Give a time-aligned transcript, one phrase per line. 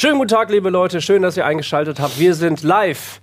[0.00, 1.00] Schönen guten Tag, liebe Leute.
[1.00, 2.20] Schön, dass ihr eingeschaltet habt.
[2.20, 3.20] Wir sind live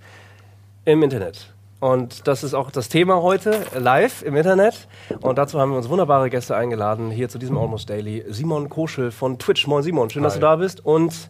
[0.83, 1.53] im Internet.
[1.79, 4.90] Und das ist auch das Thema heute, live im Internet.
[5.22, 8.26] Und dazu haben wir uns wunderbare Gäste eingeladen, hier zu diesem Almost Daily.
[8.27, 9.67] Simon Koschel von Twitch.
[9.67, 10.40] Moin Simon, schön, dass Hi.
[10.41, 10.85] du da bist.
[10.85, 11.29] Und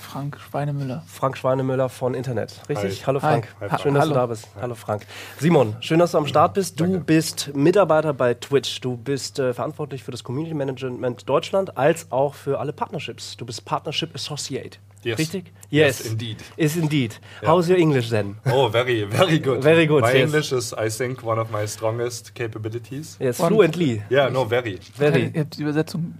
[0.00, 1.02] Frank Schweinemüller.
[1.06, 2.60] Frank Schweinemüller von Internet.
[2.68, 3.00] Richtig?
[3.00, 3.06] Hi.
[3.06, 3.48] Hallo Frank.
[3.60, 3.68] Hi.
[3.70, 4.14] Hi, Schön, dass Hallo.
[4.14, 4.48] du da bist.
[4.60, 5.06] Hallo Frank.
[5.38, 6.80] Simon, schön, dass du am Start bist.
[6.80, 7.00] Du Danke.
[7.00, 8.80] bist Mitarbeiter bei Twitch.
[8.80, 13.36] Du bist äh, verantwortlich für das Community Management Deutschland als auch für alle Partnerships.
[13.36, 14.78] Du bist Partnership Associate.
[15.02, 15.18] Yes.
[15.18, 15.52] Richtig?
[15.70, 16.38] Yes, indeed.
[16.56, 17.20] Is indeed.
[17.42, 17.48] Ja.
[17.52, 18.36] How's your English then?
[18.50, 19.62] Oh, very, very good.
[19.62, 20.26] Very good, My yes.
[20.26, 23.16] English is, I think, one of my strongest capabilities.
[23.20, 24.02] Yes, fluently.
[24.10, 24.80] Yeah, no, very.
[24.96, 25.30] Very.
[25.32, 26.14] Ihr habt die Übersetzung.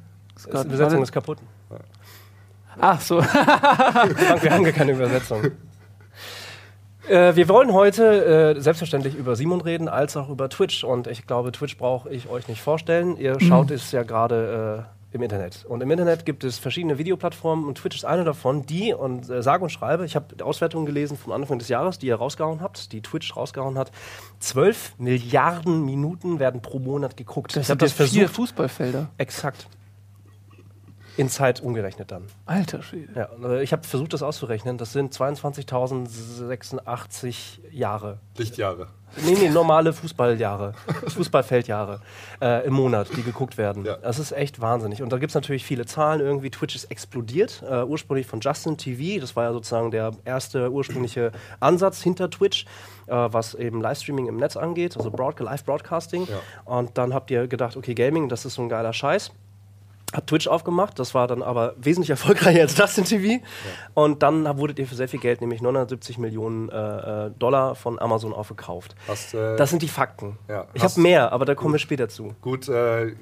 [0.47, 1.39] Die Übersetzung ist kaputt.
[2.81, 3.21] Ach so.
[3.23, 5.53] Frank, wir haben gar keine Übersetzung.
[7.09, 10.85] Äh, wir wollen heute äh, selbstverständlich über Simon reden, als auch über Twitch.
[10.85, 13.17] Und ich glaube, Twitch brauche ich euch nicht vorstellen.
[13.17, 15.65] Ihr schaut es ja gerade äh, im Internet.
[15.67, 19.43] Und im Internet gibt es verschiedene Videoplattformen und Twitch ist eine davon, die, und äh,
[19.43, 22.93] sage und schreibe, ich habe Auswertungen gelesen vom Anfang des Jahres, die ihr rausgehauen habt,
[22.93, 23.91] die Twitch rausgehauen hat.
[24.41, 27.57] 12 Milliarden Minuten werden pro Monat geguckt.
[27.57, 28.35] Das ich sind das vier versucht.
[28.35, 29.09] Fußballfelder.
[29.17, 29.67] Exakt.
[31.19, 32.25] In Zeit umgerechnet dann.
[32.47, 33.13] Alter Schwede.
[33.15, 34.79] Ja, äh, ich habe versucht, das auszurechnen.
[34.79, 38.21] Das sind 22.086 Jahre.
[38.37, 38.87] Lichtjahre.
[39.25, 40.75] Nee, nee, normale Fußballjahre,
[41.09, 42.03] Fußballfeldjahre
[42.41, 43.85] äh, im Monat, die geguckt werden.
[43.85, 43.97] Ja.
[43.97, 45.03] Das ist echt wahnsinnig.
[45.03, 46.21] Und da gibt es natürlich viele Zahlen.
[46.21, 47.65] Irgendwie Twitch ist explodiert.
[47.69, 49.21] Äh, ursprünglich von Justin TV.
[49.21, 52.65] Das war ja sozusagen der erste ursprüngliche Ansatz hinter Twitch,
[53.09, 56.29] äh, was eben Livestreaming im Netz angeht, also Broad Live-Broadcasting.
[56.29, 56.39] Ja.
[56.65, 59.33] Und dann habt ihr gedacht, okay, Gaming, das ist so ein geiler Scheiß.
[60.15, 63.45] Hab Twitch aufgemacht, das war dann aber wesentlich erfolgreicher als Justin TV.
[63.95, 67.99] Und dann wurdet ihr für sehr viel Geld, nämlich 970 Millionen äh, äh, Dollar von
[67.99, 68.95] Amazon aufgekauft.
[69.07, 70.39] Hast äh, Das sind die Fakten.
[70.49, 72.35] Ja, ich habe mehr, aber da kommen wir später zu.
[72.41, 73.13] gut äh,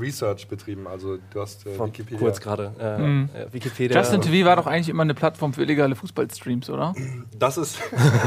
[0.00, 0.86] Research betrieben.
[0.86, 2.18] Also du hast äh, Wikipedia.
[2.18, 2.72] kurz gerade.
[2.78, 3.28] Äh, Mhm.
[3.52, 3.96] Wikipedia.
[3.98, 6.94] Justin TV war doch eigentlich immer eine Plattform für illegale Fußballstreams, oder?
[7.38, 7.78] Das ist,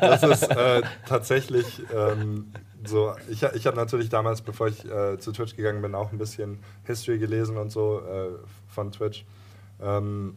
[0.00, 2.52] das ist äh, tatsächlich ähm,
[2.84, 3.14] so.
[3.28, 6.58] Ich, ich habe natürlich damals, bevor ich äh, zu Twitch gegangen bin, auch ein bisschen
[6.84, 8.30] History gelesen und so äh,
[8.68, 9.24] von Twitch.
[9.80, 10.36] Ähm,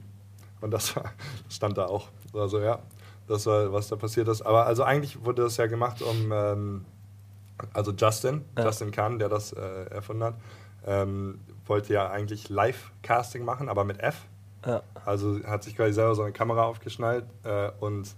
[0.61, 1.05] und das war,
[1.49, 2.09] stand da auch.
[2.33, 2.79] Also ja,
[3.27, 4.41] das war, was da passiert ist.
[4.41, 6.85] Aber also eigentlich wurde das ja gemacht, um ähm,
[7.73, 8.65] also Justin, Ja.
[8.65, 10.35] Justin Kahn, der das äh, erfunden hat,
[10.85, 14.25] ähm, wollte ja eigentlich Live-Casting machen, aber mit F.
[14.65, 14.83] ja.
[15.05, 18.15] Also hat sich quasi selber so eine Kamera aufgeschnallt äh, und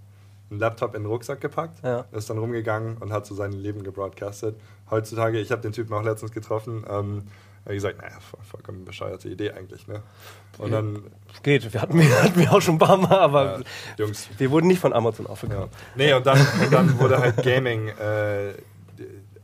[0.50, 2.04] einen Laptop in den Rucksack gepackt, Ja.
[2.12, 4.56] ist dann rumgegangen und hat so sein Leben gebroadcastet.
[4.90, 7.24] Heutzutage, ich habe den Typen auch letztens getroffen, ähm,
[7.64, 9.86] er hat gesagt, naja, voll, vollkommen bescheuerte Idee eigentlich.
[9.86, 10.02] Ne?
[10.56, 11.02] Und dann,
[11.42, 13.64] Geht, wir hatten, wir hatten wir auch schon ein paar Mal, aber ja,
[13.98, 15.32] Jungs, wir wurden nicht von Amazon ja.
[15.32, 15.74] aufgekauft.
[15.94, 18.54] Nee, und dann, und dann wurde halt Gaming, äh,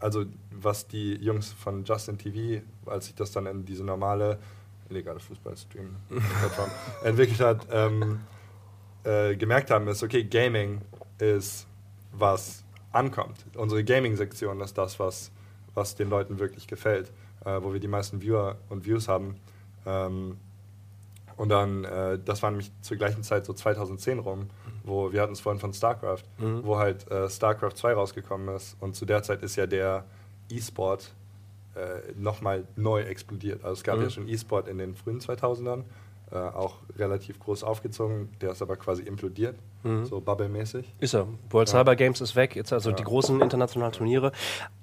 [0.01, 4.39] also was die Jungs von Justin TV, als sich das dann in diese normale
[4.89, 6.71] illegale Fußballstream-Plattform
[7.05, 8.21] entwickelt hat, ähm,
[9.05, 10.81] äh, gemerkt haben, ist, okay, Gaming
[11.19, 11.67] ist,
[12.13, 13.45] was ankommt.
[13.57, 15.31] Unsere Gaming-Sektion ist das, was,
[15.75, 17.13] was den Leuten wirklich gefällt,
[17.45, 19.37] äh, wo wir die meisten Viewer und Views haben.
[19.87, 20.37] Ähm,
[21.37, 24.49] und dann, äh, das war nämlich zur gleichen Zeit so 2010 rum,
[24.85, 26.61] wo wir hatten es vorhin von StarCraft, Mhm.
[26.65, 28.77] wo halt äh, StarCraft 2 rausgekommen ist.
[28.81, 30.05] Und zu der Zeit ist ja der
[30.49, 31.13] E-Sport
[31.75, 33.65] äh, nochmal neu explodiert.
[33.65, 34.03] Also es gab Mhm.
[34.05, 35.83] ja schon E-Sport in den frühen 2000ern,
[36.33, 38.31] äh, auch relativ groß aufgezogen.
[38.41, 40.07] Der ist aber quasi implodiert, Mhm.
[40.07, 40.87] so bubble-mäßig.
[40.99, 41.27] Ist er.
[41.51, 41.81] World Ja.
[41.81, 42.97] Cyber Games ist weg, jetzt also Ja.
[42.97, 44.33] die großen internationalen Turniere,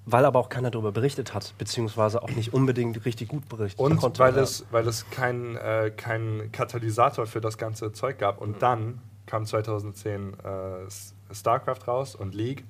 [0.06, 3.98] weil aber auch keiner darüber berichtet hat, beziehungsweise auch nicht unbedingt richtig gut berichtet Und
[3.98, 4.20] konnte.
[4.20, 4.42] weil ja.
[4.44, 8.40] es, weil es keinen äh, kein Katalysator für das ganze Zeug gab.
[8.40, 12.64] Und dann kam 2010 äh, StarCraft raus und League,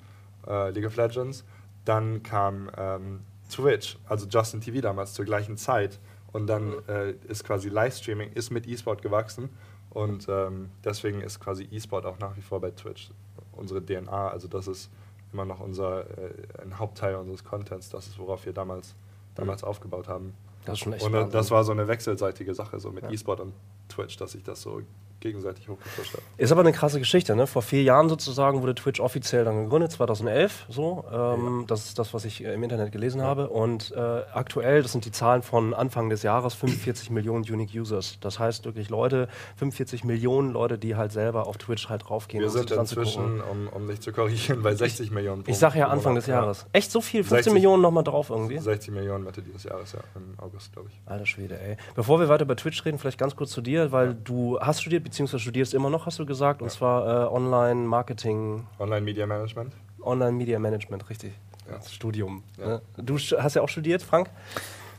[0.46, 1.44] äh, League of Legends.
[1.84, 5.98] Dann kam ähm, Twitch, also Justin TV damals zur gleichen Zeit.
[6.32, 9.50] Und dann äh, ist quasi Livestreaming ist mit E-Sport gewachsen.
[9.90, 13.10] Und ähm, deswegen ist quasi E-Sport auch nach wie vor bei Twitch
[13.52, 14.28] unsere DNA.
[14.28, 14.90] Also das ist
[15.32, 17.90] immer noch unser äh, ein Hauptteil unseres Contents.
[17.90, 18.94] Das ist, worauf wir damals,
[19.34, 20.32] damals aufgebaut haben.
[20.64, 21.32] das ist schon echt Und äh, Wahnsinn.
[21.32, 23.10] das war so eine wechselseitige Sache, so mit Ja.
[23.10, 23.52] E-Sport und
[23.88, 24.80] Twitch, dass ich das so
[25.22, 26.22] gegenseitig hochgepusht habe.
[26.36, 27.46] Ist aber eine krasse Geschichte, ne?
[27.46, 31.04] Vor vier Jahren sozusagen wurde Twitch offiziell dann gegründet, 2011, so.
[31.10, 33.48] Ähm, Das ist das, was ich äh, im Internet gelesen habe.
[33.48, 38.18] Und äh, aktuell, das sind die Zahlen von Anfang des Jahres, 45 Millionen Unique Users.
[38.20, 42.42] Das heißt wirklich Leute, 45 Millionen Leute, die halt selber auf Twitch halt raufgehen.
[42.42, 45.44] Wir sind inzwischen, um, um dich zu korrigieren, bei 60 Millionen.
[45.44, 46.66] pro- Ich sag ja Anfang des Jahres.
[46.72, 47.20] Echt so viel?
[47.22, 48.56] 15 60 Millionen nochmal drauf irgendwie?
[48.56, 51.00] Ja, 60 Millionen Mitte dieses Jahres, ja, im August, glaube ich.
[51.06, 51.76] Alter Schwede, ey.
[51.94, 55.04] Bevor wir weiter über Twitch reden, vielleicht ganz kurz zu dir, weil du hast studiert,
[55.12, 56.74] beziehungsweise studierst immer noch, hast du gesagt, und Ja.
[56.74, 59.74] zwar äh, Online-Marketing, Online-Media Management.
[60.02, 61.32] Online-Media-Management, richtig.
[61.68, 61.76] Ja.
[61.76, 62.42] Das Studium.
[62.58, 62.66] Ja.
[62.66, 62.82] Ne?
[62.96, 64.30] Du hast ja auch studiert, Frank?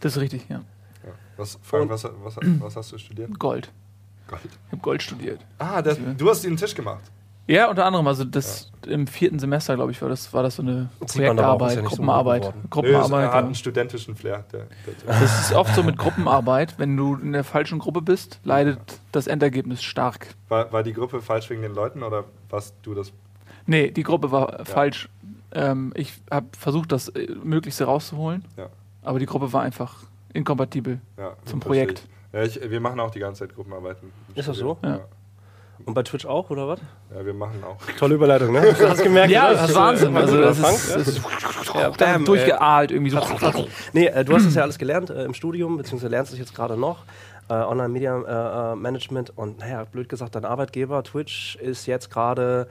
[0.02, 0.58] Das ist richtig, ja.
[1.04, 1.12] Ja.
[1.36, 3.38] Was, Frank, Und- was, was, was hast du studiert?
[3.40, 3.72] Gold.
[4.28, 4.42] Gold.
[4.46, 5.40] Ich habe Gold studiert.
[5.58, 7.04] Ah, das, du hast den Tisch gemacht.
[7.46, 10.62] Ja, unter anderem, also das im vierten Semester, glaube ich, war das, war das so
[10.62, 12.44] eine Projektarbeit, ja nicht so Gruppenarbeit.
[12.44, 13.28] Nö, es Gruppenarbeit.
[13.28, 13.40] hat ja.
[13.40, 14.46] einen studentischen Flair.
[14.52, 14.94] Der, der.
[15.08, 16.76] Das ist oft so mit Gruppenarbeit.
[16.78, 18.80] Wenn du in der falschen Gruppe bist, leidet
[19.12, 20.36] das Endergebnis stark.
[20.48, 23.12] War, war die Gruppe falsch wegen den Leuten oder warst du das?
[23.66, 25.10] Nee, die Gruppe war falsch.
[25.52, 28.70] Ähm, ich habe versucht, das äh, Möglichste rauszuholen, Ja.
[29.04, 30.04] aber die Gruppe war einfach
[30.34, 31.00] inkompatibel.
[31.18, 32.04] Ja, Zum Projekt.
[32.32, 32.34] Ich.
[32.34, 34.12] Ja, ich, wir machen auch die ganze Zeit Gruppenarbeiten.
[34.34, 34.78] Ist das so?
[34.84, 35.02] Ja.
[35.84, 35.88] Ja.
[35.88, 36.80] Und bei Twitch auch, oder was?
[37.14, 37.78] ja, wir machen auch.
[38.00, 38.62] Tolle Überleitung, ne?
[38.78, 39.54] Du hast gemerkt, Ja, oder?
[39.56, 40.18] das ist du- Wahnsinn.
[40.18, 40.98] Also du das ist, Ja?
[40.98, 41.22] das ist
[41.76, 43.22] Ja, bam, durchgeahlt irgendwie so.
[43.94, 46.56] Nee, äh, du hast es ja alles gelernt äh, im Studium, beziehungsweise lernst es jetzt
[46.56, 47.00] gerade noch.
[47.50, 52.10] Äh, Online Media äh, äh, Management und naja, blöd gesagt, dein Arbeitgeber Twitch ist jetzt
[52.10, 52.68] gerade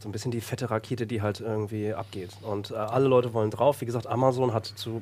[0.00, 2.30] so ein bisschen die fette Rakete, die halt irgendwie abgeht.
[2.42, 3.80] Und äh, alle Leute wollen drauf.
[3.80, 5.00] Wie gesagt, Amazon hat zu,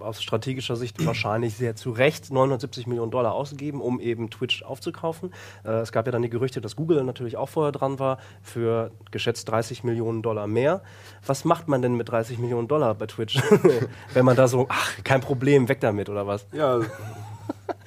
[0.00, 5.32] aus strategischer Sicht wahrscheinlich sehr zu Recht 970 Millionen Dollar ausgegeben, um eben Twitch aufzukaufen.
[5.64, 8.90] Äh, es gab ja dann die Gerüchte, dass Google natürlich auch vorher dran war, für
[9.10, 10.82] geschätzt 30 Millionen Dollar mehr.
[11.26, 13.40] Was macht man denn mit 30 Millionen Dollar bei Twitch?
[14.14, 16.46] Wenn man da so, ach, kein Problem, weg damit oder was?
[16.52, 16.80] Ja,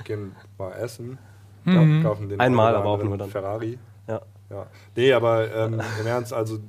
[0.04, 1.18] gehen mal essen,
[1.66, 2.04] Mhm.
[2.04, 3.30] kaufen den Einmal, aber auch nur dann.
[3.30, 3.80] Ferrari.
[4.08, 4.22] Ja.
[4.50, 4.68] Ja.
[4.96, 6.60] Nee, aber ähm, im Ernst, also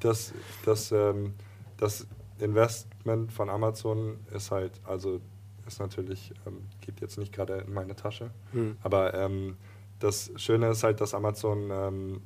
[0.00, 0.32] das,
[0.64, 1.34] das, ähm,
[1.76, 2.06] das
[2.40, 5.20] Investment von Amazon ist halt, also
[5.66, 8.76] ist natürlich, ähm, geht jetzt nicht gerade in meine Tasche, Hm.
[8.82, 9.56] aber ähm,
[10.00, 12.20] das Schöne ist halt, dass Amazon ähm,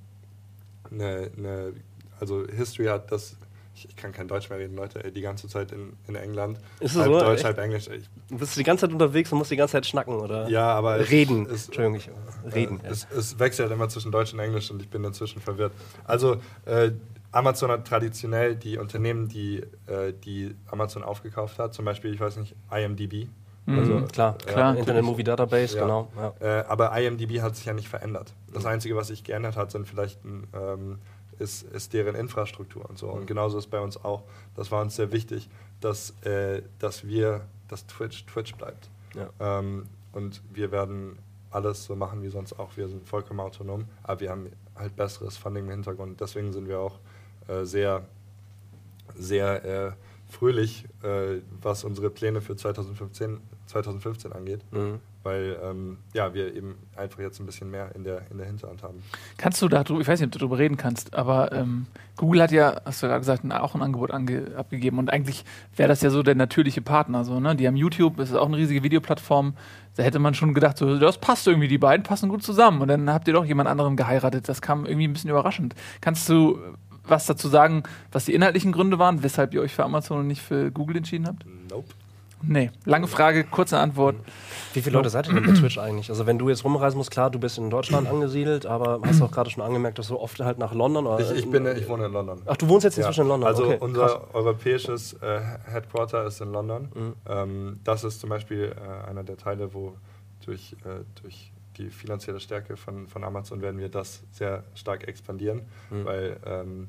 [0.90, 1.72] eine, eine,
[2.20, 3.36] also History hat, dass
[3.74, 6.58] ich, ich kann kein Deutsch mehr reden, Leute, ey, die ganze Zeit in, in England.
[6.78, 7.18] Ist halb so?
[7.20, 7.44] Deutsch, Echt?
[7.46, 7.88] halb Englisch.
[7.88, 10.46] Ich, Du bist die ganze Zeit unterwegs und musst die ganze Zeit schnacken, oder?
[10.48, 11.46] ja, aber Reden.
[11.46, 12.80] Es, Entschuldigung, ich, reden.
[12.84, 15.72] äh, es, es wechselt immer zwischen Deutsch und Englisch und ich bin inzwischen verwirrt.
[16.04, 16.36] Also
[16.66, 16.90] äh,
[17.32, 22.36] Amazon hat traditionell die Unternehmen, die, äh, die Amazon aufgekauft hat, zum Beispiel, ich weiß
[22.36, 23.28] nicht, IMDb.
[23.66, 24.76] Also, Mhm, klar, ja, klar.
[24.76, 25.82] Internet Movie Database, Ja.
[25.82, 26.08] genau.
[26.16, 26.60] Ja.
[26.60, 28.34] Äh, aber IMDb hat sich ja nicht verändert.
[28.52, 30.98] Das Einzige, was sich geändert hat, sind vielleicht ein, ähm,
[31.38, 33.08] ist, ist deren Infrastruktur und so.
[33.08, 34.24] Und genauso ist bei uns auch.
[34.56, 35.48] Das war uns sehr wichtig,
[35.80, 38.90] dass, äh, dass wir, dass Twitch Twitch bleibt.
[39.14, 39.30] Ja.
[39.58, 41.18] Ähm, und wir werden
[41.50, 42.76] alles so machen wie sonst auch.
[42.76, 46.20] Wir sind vollkommen autonom, aber wir haben halt besseres Funding im Hintergrund.
[46.20, 46.98] Deswegen sind wir auch äh,
[47.64, 48.02] sehr,
[49.14, 49.92] sehr äh,
[50.32, 54.60] fröhlich, äh, was unsere Pläne für 2015, 2015 angeht.
[54.72, 54.98] Mhm.
[55.22, 58.82] Weil ähm, ja, wir eben einfach jetzt ein bisschen mehr in der, in der Hinterhand
[58.82, 59.04] haben.
[59.36, 62.50] Kannst du da, ich weiß nicht, ob du darüber reden kannst, aber ähm, Google hat
[62.50, 65.44] ja, hast du ja gesagt, auch ein Angebot ange, abgegeben und eigentlich
[65.76, 67.24] wäre das ja so der natürliche Partner.
[67.24, 67.54] So, ne?
[67.54, 69.54] Die haben YouTube, das ist auch eine riesige Videoplattform.
[69.94, 72.80] Da hätte man schon gedacht, so, das passt irgendwie, die beiden passen gut zusammen.
[72.82, 74.48] Und dann habt ihr doch jemand anderem geheiratet.
[74.48, 75.76] Das kam irgendwie ein bisschen überraschend.
[76.00, 76.58] Kannst du
[77.04, 80.42] was dazu sagen, was die inhaltlichen Gründe waren, weshalb ihr euch für Amazon und nicht
[80.42, 81.44] für Google entschieden habt?
[81.70, 81.88] Nope.
[82.44, 82.70] Nee.
[82.84, 84.16] Lange Frage, kurze Antwort.
[84.74, 86.10] Wie viele Leute seid ihr denn bei Twitch eigentlich?
[86.10, 89.24] Also wenn du jetzt rumreisen musst, klar, du bist in Deutschland angesiedelt, aber hast du
[89.24, 91.20] auch gerade schon angemerkt, dass du oft halt nach London oder...
[91.20, 92.42] Ich, ich, bin, ich wohne in London.
[92.46, 93.48] Ach, du wohnst jetzt Ja, inzwischen in London?
[93.48, 94.20] Also okay, unser krass.
[94.32, 96.88] europäisches äh, Headquarter ist in London.
[96.94, 97.12] Mhm.
[97.28, 99.94] Ähm, das ist zum Beispiel äh, einer der Teile, wo
[100.44, 105.62] durch, äh, durch die finanzielle Stärke von, von Amazon werden wir das sehr stark expandieren,
[105.90, 106.04] Mhm.
[106.04, 106.88] weil, ähm,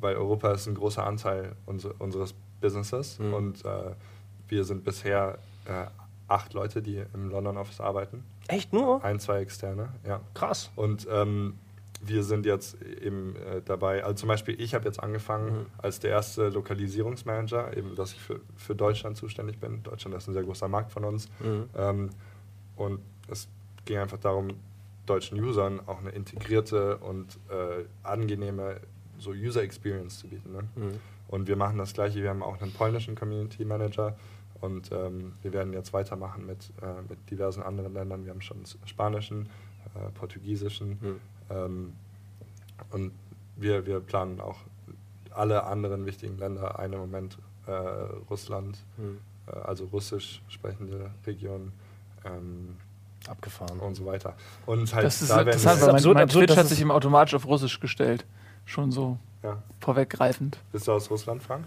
[0.00, 3.34] weil Europa ist ein großer Anteil unser, unseres Businesses Mhm.
[3.34, 3.92] und äh,
[4.48, 5.86] wir sind bisher äh,
[6.28, 8.24] acht Leute, die im London Office arbeiten.
[8.48, 9.02] Echt nur?
[9.04, 10.20] Ein, zwei externe, ja.
[10.34, 10.70] Krass.
[10.76, 11.54] Und ähm,
[12.02, 15.66] wir sind jetzt eben äh, dabei, also zum Beispiel ich habe jetzt angefangen Mhm.
[15.78, 19.82] als der erste Lokalisierungsmanager, eben dass ich für, für Deutschland zuständig bin.
[19.82, 21.28] Deutschland ist ein sehr großer Markt von uns.
[21.40, 21.68] Mhm.
[21.76, 22.10] Ähm,
[22.76, 23.48] und es
[23.90, 24.50] ging einfach darum,
[25.06, 28.80] deutschen Usern auch eine integrierte und äh, angenehme
[29.18, 30.52] so User Experience zu bieten.
[30.52, 30.62] Ne?
[30.76, 31.00] Mhm.
[31.26, 34.16] Und wir machen das gleiche, wir haben auch einen polnischen Community Manager
[34.60, 38.24] und ähm, wir werden jetzt weitermachen mit, äh, mit diversen anderen Ländern.
[38.24, 39.48] Wir haben schon spanischen,
[39.96, 41.20] äh, portugiesischen Mhm.
[41.50, 41.92] ähm,
[42.92, 43.12] und
[43.56, 44.58] wir, wir planen auch
[45.32, 49.18] alle anderen wichtigen Länder, einen im Moment äh, Russland, Mhm.
[49.48, 51.72] äh, also russisch sprechende Regionen
[52.24, 52.76] ähm,
[53.28, 53.78] Abgefahren.
[53.80, 54.34] und so weiter.
[54.66, 56.94] Und halt Das ist da werden interessant, ist absurd, mein absurd, Twitch hat sich immer
[56.94, 58.24] automatisch auf Russisch gestellt.
[58.64, 59.58] Schon so ja.
[59.78, 60.58] vorweggreifend.
[60.72, 61.64] Bist du aus Russland, Frank?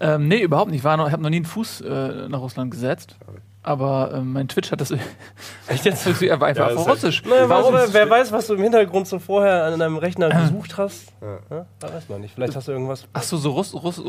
[0.00, 0.80] Ähm, nee, überhaupt nicht.
[0.80, 3.16] Ich, habe noch nie einen Fuß äh, nach Russland gesetzt.
[3.62, 4.90] Aber ähm, mein Twitch hat das.
[5.66, 6.06] Echt jetzt?
[6.22, 7.22] Er war einfach Ja, auf halt- Russisch.
[7.26, 7.74] Na, Warum?
[7.74, 11.12] wer, wer weiß, was du im Hintergrund so vorher an deinem Rechner gesucht hast?
[11.20, 11.38] Ja.
[11.50, 12.34] Ja, da weiß man nicht.
[12.34, 13.06] Vielleicht hast du irgendwas.
[13.12, 14.00] Ach so, so Russ, Russ,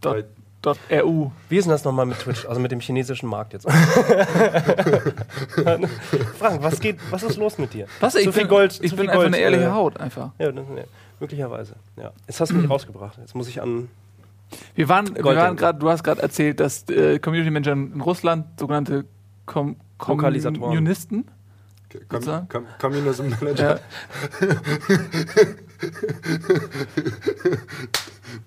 [0.00, 0.24] Dot, dot
[0.66, 1.30] .ru.
[1.48, 3.66] Wie ist denn das nochmal mit Twitch, also mit dem chinesischen Markt jetzt?
[6.38, 7.86] Frank, was geht, was ist los mit dir?
[8.00, 8.12] Was?
[8.14, 10.30] Zu Ich viel bin, Gold, ich bin viel einfach Gold, eine ehrliche äh, Haut, einfach.
[10.38, 10.84] Ja, das, ja,
[11.20, 11.74] möglicherweise.
[11.96, 12.12] Ja.
[12.26, 13.18] Jetzt hast du mich rausgebracht.
[13.18, 13.88] Jetzt muss ich an.
[14.74, 18.00] Wir waren, wir Gold- waren gerade, du hast gerade erzählt, dass äh, Community Manager in
[18.00, 19.04] Russland sogenannte
[19.46, 20.74] Com Lokalisatoren.
[20.74, 21.24] Kommunisten.
[22.08, 22.20] Com?
[22.48, 23.80] Com Communism Manager.
[24.40, 24.46] Ja.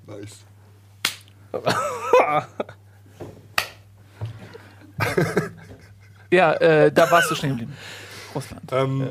[0.08, 0.46] Nice.
[6.32, 7.76] Ja, äh, da warst du stehen geblieben.
[8.36, 8.72] Russland.
[8.72, 9.10] Ähm,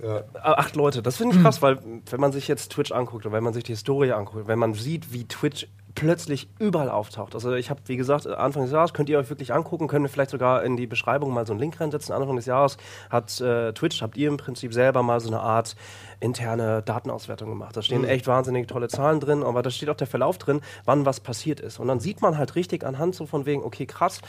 [0.00, 0.18] ja.
[0.18, 1.78] Äh, Acht Leute, das finde ich krass, weil
[2.10, 4.74] wenn man sich jetzt Twitch anguckt und wenn man sich die Historie anguckt, wenn man
[4.74, 7.34] sieht, wie Twitch plötzlich überall auftaucht.
[7.34, 10.08] Also ich habe, wie gesagt, Anfang des Jahres könnt ihr euch wirklich angucken, können wir
[10.08, 12.14] vielleicht sogar in die Beschreibung mal so einen Link reinsetzen.
[12.14, 12.78] Anfang des Jahres
[13.10, 15.76] hat äh, Twitch, habt ihr im Prinzip selber mal so eine Art
[16.22, 17.76] interne Datenauswertung gemacht.
[17.76, 21.04] Da stehen echt wahnsinnig tolle Zahlen drin, aber da steht auch der Verlauf drin, wann
[21.04, 21.78] was passiert ist.
[21.80, 24.20] Und dann sieht man halt richtig anhand so von wegen, okay, krass,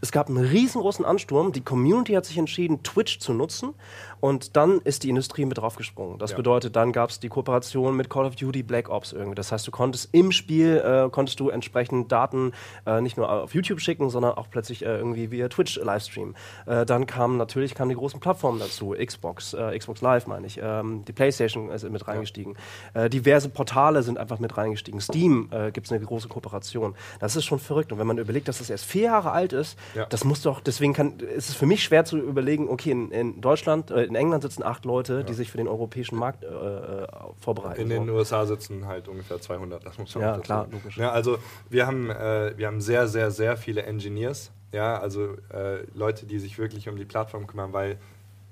[0.00, 3.72] es gab einen riesengroßen Ansturm, die Community hat sich entschieden, Twitch zu nutzen
[4.18, 6.18] und dann ist die Industrie mit draufgesprungen.
[6.18, 6.36] Das Ja.
[6.38, 9.36] bedeutet, dann gab es die Kooperation mit Call of Duty Black Ops irgendwie.
[9.36, 12.52] Das heißt, du konntest im Spiel, äh, konntest du entsprechend Daten
[12.84, 16.34] äh, nicht nur auf YouTube schicken, sondern auch plötzlich äh, irgendwie via Twitch Livestream.
[16.66, 20.58] Äh, dann kamen natürlich kamen die großen Plattformen dazu, Xbox, äh, Xbox Live meine ich,
[20.60, 22.56] ähm, die Playstation ist mit reingestiegen.
[22.94, 25.00] Äh, diverse Portale sind einfach mit reingestiegen.
[25.00, 26.94] Steam äh, gibt es eine große Kooperation.
[27.20, 27.92] Das ist schon verrückt.
[27.92, 30.06] Und wenn man überlegt, dass das erst vier Jahre alt ist, Ja.
[30.06, 33.40] das muss doch, deswegen kann, ist es für mich schwer zu überlegen, okay, in, in
[33.40, 37.06] Deutschland, äh, in England sitzen acht Leute, die sich für den europäischen Markt äh, äh,
[37.40, 37.80] vorbereiten.
[37.82, 39.84] In den USA sitzen halt ungefähr 200.
[39.84, 40.96] Das muss man Ja, klar, logisch.
[40.96, 44.50] Ja, also wir haben, äh, wir haben sehr, sehr, sehr viele Engineers.
[44.72, 47.98] Ja, also äh, Leute, die sich wirklich um die Plattform kümmern, weil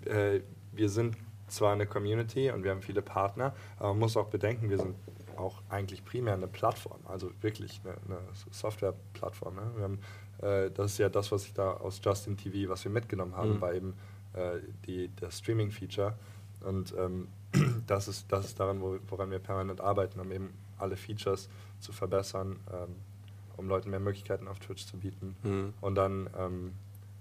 [0.05, 0.41] äh,
[0.73, 1.17] wir sind
[1.51, 4.95] zwar eine Community und wir haben viele Partner, aber man muss auch bedenken, wir sind
[5.37, 9.55] auch eigentlich primär eine Plattform, also wirklich eine, eine Software-Plattform.
[9.55, 9.71] Ne?
[9.77, 9.99] Wir haben,
[10.43, 13.55] äh, das ist ja das, was ich da aus Justin TV, was wir mitgenommen haben,
[13.55, 13.61] Mhm.
[13.61, 13.95] war eben
[14.35, 16.15] äh, die, das Streaming-Feature.
[16.61, 17.29] Und ähm,
[17.87, 21.93] das, ist, das ist daran, wo, woran wir permanent arbeiten, um eben alle Features zu
[21.93, 22.97] verbessern, ähm,
[23.57, 25.37] um Leuten mehr Möglichkeiten auf Twitch zu bieten.
[25.43, 25.75] Mhm.
[25.81, 26.73] Und dann, ähm,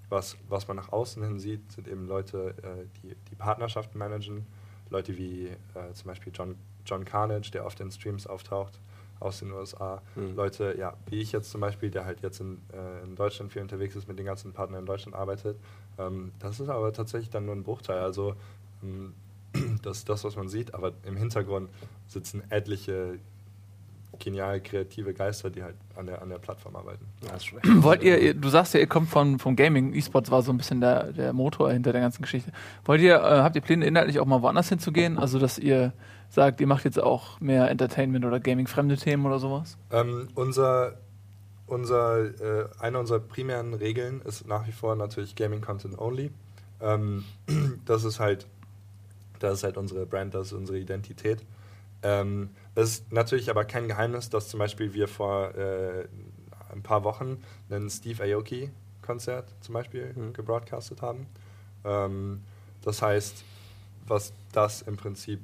[0.10, 4.46] was, was man nach außen hin sieht, sind eben Leute, äh, die die Partnerschaften managen.
[4.90, 8.80] Leute wie äh, zum Beispiel John, John Carnage, der auf den Streams auftaucht
[9.20, 10.02] aus den USA.
[10.16, 10.36] Mhm.
[10.36, 13.62] Leute, ja, wie ich jetzt zum Beispiel, der halt jetzt in, äh, in Deutschland viel
[13.62, 15.58] unterwegs ist, mit den ganzen Partnern in Deutschland arbeitet.
[15.98, 18.00] Ähm, das ist aber tatsächlich dann nur ein Bruchteil.
[18.00, 18.36] Also
[18.82, 19.14] ähm,
[19.84, 21.70] das ist das, was man sieht, aber im Hintergrund
[22.08, 23.20] sitzen etliche
[24.18, 27.06] genial kreative Geister, die halt an der, an der Plattform arbeiten.
[27.26, 27.38] Ja,
[27.84, 30.58] Wollt ihr, ihr- du sagst ja, ihr kommt von, vom Gaming, E-Sports war so ein
[30.58, 32.52] bisschen der, der Motor hinter der ganzen Geschichte.
[32.86, 35.18] Wollt ihr, äh, habt ihr Pläne, inhaltlich auch mal woanders hinzugehen?
[35.18, 35.94] Also, dass ihr
[36.30, 39.78] sagt, ihr macht jetzt auch mehr Entertainment oder Gaming-fremde Themen oder sowas?
[39.92, 40.94] Ähm, unser,
[41.68, 46.32] unser, äh, eine unserer primären Regeln ist nach wie vor natürlich Gaming Content Only.
[46.82, 47.24] Ähm,
[47.86, 48.48] das ist halt,
[49.40, 51.44] das ist halt unsere Brand, das ist unsere Identität.
[52.02, 52.50] Ähm,
[52.82, 56.08] es ist natürlich aber kein Geheimnis, dass zum Beispiel wir vor äh,
[56.72, 60.34] ein paar Wochen ein Steve Aoki-Konzert zum Beispiel Mhm.
[60.34, 61.28] gebroadcastet haben.
[61.84, 62.42] Ähm,
[62.82, 63.44] das heißt,
[64.08, 65.40] was das im Prinzip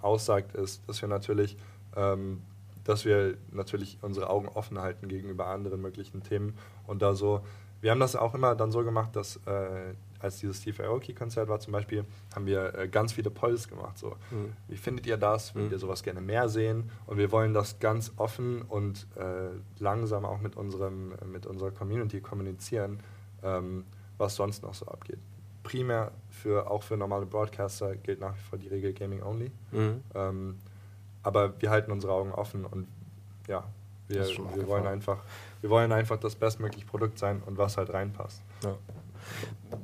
[0.00, 1.56] aussagt, ist, dass wir natürlich,
[1.96, 2.42] ähm,
[2.84, 6.56] dass wir natürlich unsere Augen offen halten gegenüber anderen möglichen Themen
[6.86, 7.40] und da so,
[7.80, 11.58] wir haben das auch immer dann so gemacht, dass äh, als dieses Steve Aoki-Konzert war
[11.60, 13.98] zum Beispiel, haben wir äh, ganz viele Polls gemacht.
[13.98, 14.52] So, Mhm.
[14.68, 15.54] wie findet ihr das?
[15.54, 15.74] Würdet Mhm.
[15.76, 16.90] ihr sowas gerne mehr sehen?
[17.06, 19.48] Und wir wollen das ganz offen und äh,
[19.78, 23.00] langsam auch mit, unserem, mit unserer Community kommunizieren,
[23.42, 23.84] ähm,
[24.18, 25.18] was sonst noch so abgeht.
[25.62, 29.50] Primär für auch für normale Broadcaster gilt nach wie vor die Regel Gaming Only.
[29.72, 30.02] Mhm.
[30.14, 30.58] Ähm,
[31.22, 32.86] aber wir halten unsere Augen offen und
[33.46, 33.64] ja,
[34.08, 35.18] wir, wir, wollen einfach,
[35.60, 38.42] wir wollen einfach das bestmögliche Produkt sein und was halt reinpasst.
[38.64, 38.74] Ja.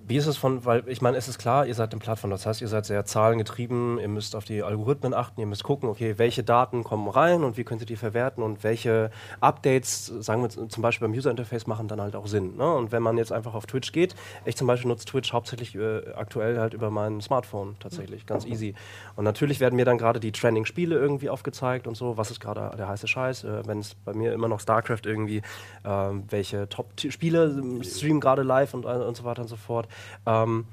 [0.08, 2.46] Wie ist es von, weil ich meine, es ist klar, ihr seid eine Plattform, das
[2.46, 6.14] heißt, ihr seid sehr zahlengetrieben, ihr müsst auf die Algorithmen achten, ihr müsst gucken, okay,
[6.16, 10.48] welche Daten kommen rein und wie könnt ihr die verwerten und welche Updates, sagen wir
[10.48, 12.56] zum Beispiel beim User Interface, machen dann halt auch Sinn.
[12.56, 12.72] Ne?
[12.72, 14.14] Und wenn man jetzt einfach auf Twitch geht,
[14.44, 18.74] ich zum Beispiel nutze Twitch hauptsächlich äh, aktuell halt über mein Smartphone tatsächlich, ganz easy.
[19.16, 22.76] Und natürlich werden mir dann gerade die Trending-Spiele irgendwie aufgezeigt und so, was ist gerade
[22.76, 25.42] der heiße Scheiß, äh, wenn es bei mir immer noch StarCraft irgendwie,
[25.84, 29.75] ähm, welche Top-Spiele streamen gerade live und, und so weiter und so fort.
[30.24, 30.64] Ähm,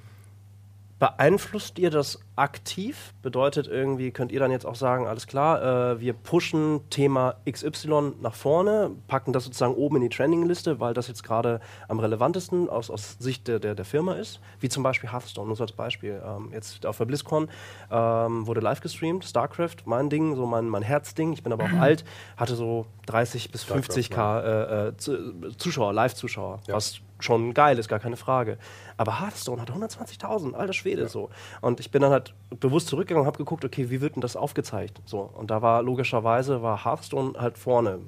[1.00, 3.14] beeinflusst ihr das aktiv?
[3.22, 8.14] Bedeutet irgendwie, könnt ihr dann jetzt auch sagen, alles klar, äh, wir pushen Thema XY
[8.22, 12.70] nach vorne, packen das sozusagen oben in die Trending-Liste, weil das jetzt gerade am relevantesten
[12.70, 15.74] aus, aus Sicht der, der, der Firma ist, wie zum Beispiel Hearthstone, nur so als
[15.74, 16.22] Beispiel.
[16.26, 17.50] Ähm, jetzt auf der BlizzCon
[17.92, 21.74] ähm, wurde live gestreamt, StarCraft, mein Ding, so mein, mein Herzding, ich bin aber auch
[21.82, 22.06] alt,
[22.38, 26.76] hatte so 30 bis StarCraft, 50k äh, äh, Zu- Zuschauer, Live-Zuschauer, Ja.
[26.76, 28.58] was schon geil ist, gar keine Frage.
[28.98, 31.30] Aber Hearthstone hat 120.000, alter Schwede, so.
[31.62, 34.36] Und ich bin dann halt bewusst zurückgegangen und habe geguckt, okay, wie wird denn das
[34.36, 35.02] aufgezeigt?
[35.06, 35.22] So.
[35.22, 38.00] Und da war logischerweise, war Hearthstone halt vorne.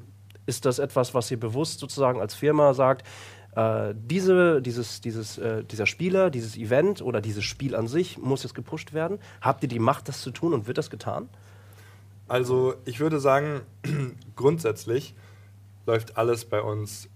[0.45, 3.05] Ist das etwas, was ihr bewusst sozusagen als Firma sagt,
[3.55, 8.43] äh, diese, dieses, dieses, äh, dieser Spieler, dieses Event oder dieses Spiel an sich muss
[8.43, 9.19] jetzt gepusht werden.
[9.41, 11.29] Habt ihr die Macht, das zu tun und wird das getan?
[12.27, 13.61] Also ich würde sagen,
[14.35, 15.15] grundsätzlich
[15.85, 17.07] läuft alles bei uns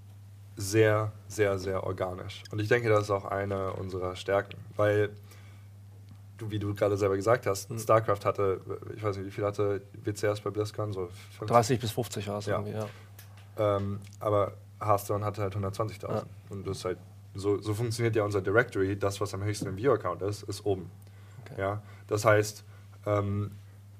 [0.60, 2.44] sehr, sehr, sehr organisch.
[2.52, 5.10] Und ich denke, das ist auch eine unserer Stärken, weil
[6.38, 7.80] du, wie du gerade selber gesagt hast, Mhm.
[7.80, 8.60] StarCraft hatte,
[8.96, 10.92] ich weiß nicht, wie viel hatte WCS bei BlizzCon?
[10.94, 11.48] So 50?
[11.48, 12.56] 30 bis 50 war es Ja.
[12.60, 12.88] irgendwie, ja.
[13.58, 16.10] Ähm, aber Hearthstone hatte halt 120.000.
[16.14, 16.24] Ja.
[16.50, 16.98] Und das ist halt,
[17.36, 18.98] so, so funktioniert ja unser Directory.
[18.98, 20.90] Das, was am höchsten im Viewer-Count ist, ist oben.
[21.46, 21.62] Okay.
[21.62, 21.82] Ja?
[22.08, 22.64] Das heißt,
[23.06, 23.52] ähm,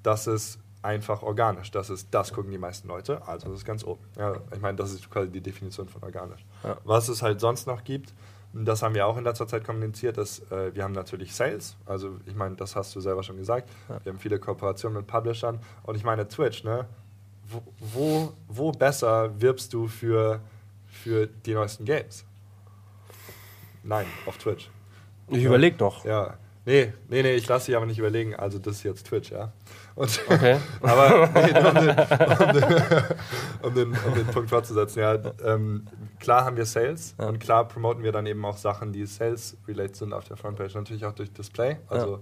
[0.02, 1.70] das ist einfach organisch.
[1.70, 4.02] Das ist, das gucken die meisten Leute, also das ist ganz oben.
[4.16, 6.44] Ja, ich meine, das ist quasi die Definition von organisch.
[6.64, 6.76] Ja.
[6.84, 8.12] Was es halt sonst noch gibt,
[8.52, 11.76] das haben wir auch in letzter Zeit kommuniziert, ist, äh, wir haben natürlich Sales.
[11.86, 13.68] Also ich meine, das hast du selber schon gesagt.
[13.88, 14.00] Ja.
[14.04, 15.60] Wir haben viele Kooperationen mit Publishern.
[15.84, 16.86] Und ich meine, Twitch, ne?
[17.46, 20.40] Wo, wo, wo besser wirbst du für,
[20.86, 22.24] für die neuesten Games?
[23.82, 24.70] Nein, auf Twitch.
[25.28, 26.04] Ich überlege noch.
[26.04, 26.36] Ja.
[26.66, 28.34] Nee, nee, nee, ich lasse dich aber nicht überlegen.
[28.34, 29.52] Also das ist jetzt Twitch, ja.
[30.00, 30.56] Und Okay.
[30.80, 33.04] aber nee, um, den, um, den,
[33.62, 35.84] um, den, um den Punkt fortzusetzen, ja, ähm,
[36.18, 37.28] klar haben wir Sales Ja.
[37.28, 40.74] und klar promoten wir dann eben auch Sachen, die Sales-related sind auf der Frontpage.
[40.74, 42.20] Natürlich auch durch Display, also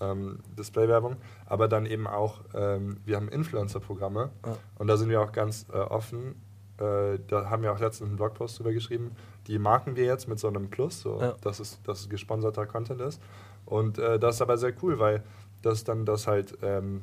[0.00, 4.56] ähm, Display-Werbung, aber dann eben auch, ähm, wir haben Influencer-Programme Ja.
[4.78, 6.34] und da sind wir auch ganz äh, offen.
[6.78, 9.12] Äh, da haben wir auch letztens einen Blogpost drüber geschrieben.
[9.46, 11.34] Die marken wir jetzt mit so einem Plus, so, Ja.
[11.42, 13.20] dass, es, dass es gesponserter Content ist.
[13.66, 15.22] Und äh, das ist aber sehr cool, weil
[15.62, 17.02] das dann das halt, ähm,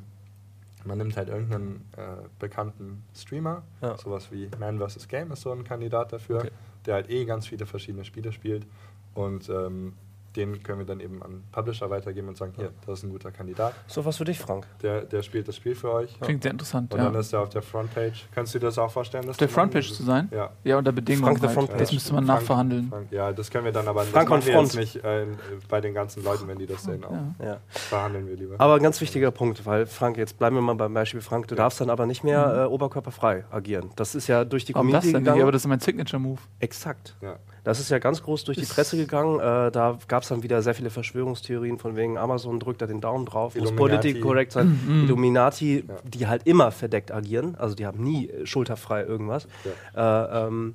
[0.84, 3.96] man nimmt halt irgendeinen äh, bekannten Streamer, Ja.
[3.98, 5.08] sowas wie Man vs.
[5.08, 6.50] Game ist so ein Kandidat dafür, Okay.
[6.86, 8.66] der halt eh ganz viele verschiedene Spiele spielt.
[9.14, 9.94] Und ähm,
[10.36, 13.30] den können wir dann eben an Publisher weitergeben und sagen, hier, das ist ein guter
[13.30, 14.66] Kandidat, So was für dich, Frank.
[14.82, 16.18] der, der spielt das Spiel für euch.
[16.20, 17.06] Klingt sehr interessant, Und ja.
[17.06, 18.26] dann ist er auf der Frontpage.
[18.34, 19.22] Kannst du dir das auch vorstellen?
[19.26, 19.48] Dass Auf der?
[19.48, 20.28] Frontpage zu sein?
[20.30, 20.50] Ja.
[20.64, 21.26] Ja, unter Bedingungen.
[21.36, 21.52] Frank halt.
[21.52, 21.78] Frontpage.
[21.80, 22.88] Das müsste man Frank- nachverhandeln.
[22.88, 24.74] Frank, ja, das können wir dann aber Frank das Front.
[24.74, 25.26] jetzt nicht äh,
[25.68, 27.04] bei den ganzen Leuten, wenn die das sehen.
[27.04, 27.10] Auch.
[27.12, 27.34] Ja.
[27.44, 27.56] Ja.
[27.68, 28.54] Verhandeln wir lieber.
[28.58, 31.54] Aber ein ganz wichtiger Punkt, weil Frank, jetzt bleiben wir mal beim Beispiel Frank, du
[31.54, 33.90] darfst dann aber nicht mehr äh, oberkörperfrei agieren.
[33.96, 34.74] Das ist ja durch die Mhm.
[34.76, 35.26] Warum das Community denn nicht?
[35.26, 35.42] gegangen.
[35.42, 36.38] Aber das ist mein Signature-Move.
[36.60, 37.16] Exakt.
[37.22, 37.36] ja.
[37.64, 39.40] Das ist ja ganz groß durch die Presse gegangen.
[39.40, 43.00] Äh, da gab es dann wieder sehr viele Verschwörungstheorien von wegen Amazon drückt da den
[43.00, 43.72] Daumen drauf, muss.
[43.74, 44.80] Politik korrekt sein.
[44.86, 45.04] Mhm.
[45.04, 45.94] Illuminati, Ja.
[46.04, 49.46] die halt immer verdeckt agieren, also die haben nie äh, schulterfrei irgendwas.
[49.94, 50.74] Äh, ähm,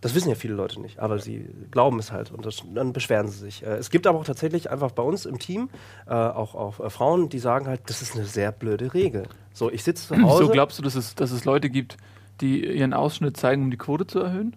[0.00, 3.28] das wissen ja viele Leute nicht, aber sie glauben es halt und das, dann beschweren
[3.28, 3.62] sie sich.
[3.64, 5.68] Äh, es gibt aber auch tatsächlich einfach bei uns im Team
[6.06, 9.24] äh, auch, auch äh, Frauen, die sagen halt, das ist eine sehr blöde Regel.
[9.52, 10.46] So, ich sitze zu Hause.
[10.46, 11.96] So glaubst du, dass es, dass es Leute gibt,
[12.40, 14.56] die ihren Ausschnitt zeigen, um die Quote zu erhöhen?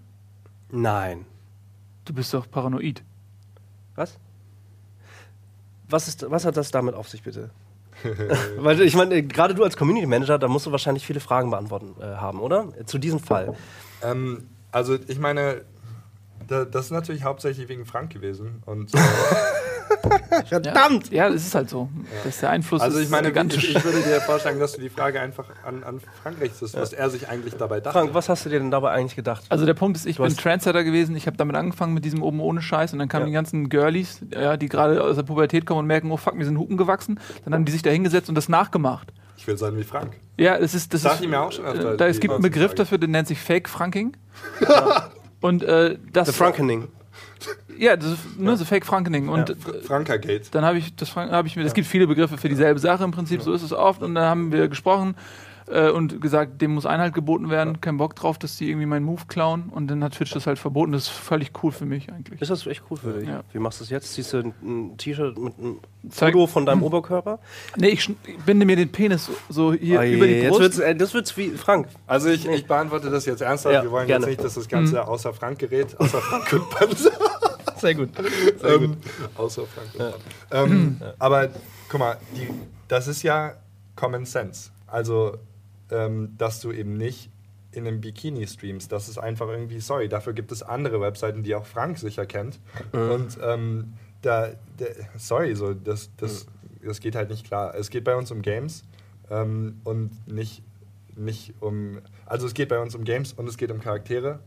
[0.73, 1.25] Nein.
[2.03, 3.03] Du bist doch paranoid.
[3.95, 4.17] Was?
[5.88, 7.51] Was, ist, was hat das damit auf sich, bitte?
[8.57, 11.93] Weil ich meine, gerade du als Community Manager, da musst du wahrscheinlich viele Fragen beantworten
[12.01, 12.69] äh, haben, oder?
[12.88, 13.55] Zu diesem Fall.
[14.01, 15.62] Ähm, also ich meine,
[16.47, 18.62] da, das ist natürlich hauptsächlich wegen Frank gewesen.
[18.65, 18.97] Und, äh,
[20.45, 21.12] Verdammt!
[21.12, 21.89] Ja, es ist halt so.
[22.23, 23.69] Das der Einfluss also ist ich meine, gigantisch.
[23.69, 26.93] ich, ich würde dir vorschlagen, dass du die Frage einfach an, an Frank richtest, was
[26.93, 27.97] er sich eigentlich dabei dachte.
[27.99, 29.43] Frank, was hast du dir denn dabei eigentlich gedacht?
[29.49, 32.23] Also der Punkt ist, ich Du bin Trendsetter gewesen, ich habe damit angefangen mit diesem
[32.23, 33.27] oben ohne Scheiß und dann kamen Ja.
[33.27, 36.45] die ganzen Girlies, ja, die gerade aus der Pubertät kommen und merken, oh fuck, mir
[36.45, 37.19] sind Hupen gewachsen.
[37.45, 39.13] Dann haben die sich da hingesetzt und das nachgemacht.
[39.38, 40.13] Ich will sein wie Frank.
[40.38, 42.34] Ja, es ist das Sag ist, ich mir auch schon öfter, äh, da, es gibt
[42.34, 44.15] einen Begriff dafür, der nennt sich Fake Franking.
[45.43, 46.88] und äh, das The Frankening.
[47.77, 50.43] Ja, das ist, ne, so Fake Frankening und Fr Frankergate.
[50.51, 53.12] dann habe ich das habe ich mir es gibt viele Begriffe für dieselbe Sache im
[53.12, 55.15] Prinzip, so ist es oft und dann haben wir gesprochen
[55.67, 59.06] äh, und gesagt, dem muss Einhalt geboten werden, kein Bock drauf, dass die irgendwie meinen
[59.06, 62.12] Move klauen und dann hat Twitch das halt verboten, das ist völlig cool für mich
[62.12, 62.41] eigentlich.
[62.41, 63.28] Ist das echt cool für dich?
[63.30, 63.43] Ja.
[63.52, 64.13] Wie machst du es jetzt?
[64.13, 67.39] Ziehst du ein, ein T-Shirt mit einem Zeig- Foto von deinem Oberkörper?
[67.78, 70.62] Nee, ich schn- binde mir den Penis so, so hier Oh über die jetzt Brust.
[70.62, 71.88] wird's, äh, das wird's wie Frank.
[72.08, 73.73] Also ich, ich beantworte das jetzt ernsthaft.
[73.76, 74.26] Ja, Wir wollen gerne.
[74.26, 77.12] jetzt nicht, dass das Ganze außer Frank gerät, außer Frank und Panzer.
[77.78, 78.10] Sehr gut.
[78.63, 78.97] ähm,
[79.36, 80.17] außer Frank und Panzer.
[80.71, 81.49] Ähm, Aber
[81.89, 82.47] guck mal, die,
[82.88, 83.54] das ist ja
[83.95, 84.69] Common Sense.
[84.88, 85.38] Also,
[85.93, 87.29] ähm, dass du eben nicht
[87.71, 88.91] in einem Bikini streamst.
[88.91, 92.60] Das ist einfach irgendwie, sorry, dafür gibt es andere Webseiten, die auch Frank sicher kennt.
[92.91, 94.86] Und ähm, da, da,
[95.17, 96.45] sorry, so, das, das,
[96.84, 97.73] das geht halt nicht klar.
[97.75, 98.84] Es geht bei uns um Games
[99.29, 100.62] ähm, und nicht,
[101.15, 101.99] nicht um,
[102.34, 104.39] also es geht bei uns um Games und es geht um Charaktere,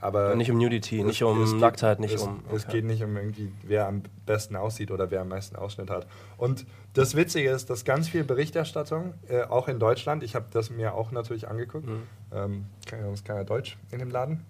[0.00, 2.42] aber Nicht um Nudity, es- nicht um es Nacktheit, nicht es, um.
[2.52, 2.72] Es okay.
[2.78, 6.08] geht nicht um irgendwie, wer am besten aussieht oder wer am meisten Ausschnitt hat.
[6.36, 10.70] Und das Witzige ist, dass ganz viel Berichterstattung, äh, auch in Deutschland, ich habe das
[10.70, 12.02] mir auch natürlich angeguckt, Mhm.
[12.32, 12.64] ähm,
[13.04, 14.44] sonst keiner Deutsch in dem Laden.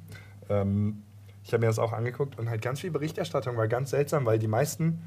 [0.49, 1.03] Ähm,
[1.45, 4.39] ich habe mir das auch angeguckt und halt ganz viel Berichterstattung war ganz seltsam, weil
[4.39, 5.03] die meisten,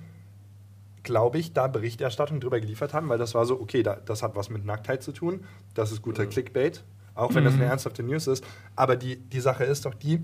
[1.03, 4.35] glaube ich, da Berichterstattung drüber geliefert haben, weil das war so, okay, da, das hat
[4.35, 6.83] was mit Nacktheit zu tun, das ist guter Clickbait,
[7.15, 8.43] auch wenn das eine ernsthafte News ist.
[8.75, 10.21] Aber die, die Sache ist doch die,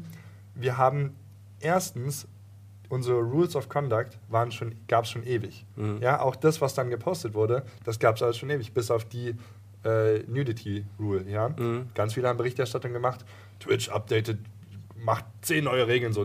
[0.56, 1.16] wir haben
[1.60, 2.28] erstens,
[2.90, 5.66] unsere Rules of Conduct waren schon, gab es schon ewig.
[6.02, 9.06] Ja, auch das, was dann gepostet wurde, das gab es alles schon ewig, bis auf
[9.06, 9.36] die
[9.84, 11.30] äh, Nudity Rule.
[11.30, 11.54] Ja?
[11.94, 13.26] Ganz viele haben Berichterstattung gemacht.
[13.60, 14.40] Twitch updated,
[15.04, 16.22] macht zehn neue Regeln so.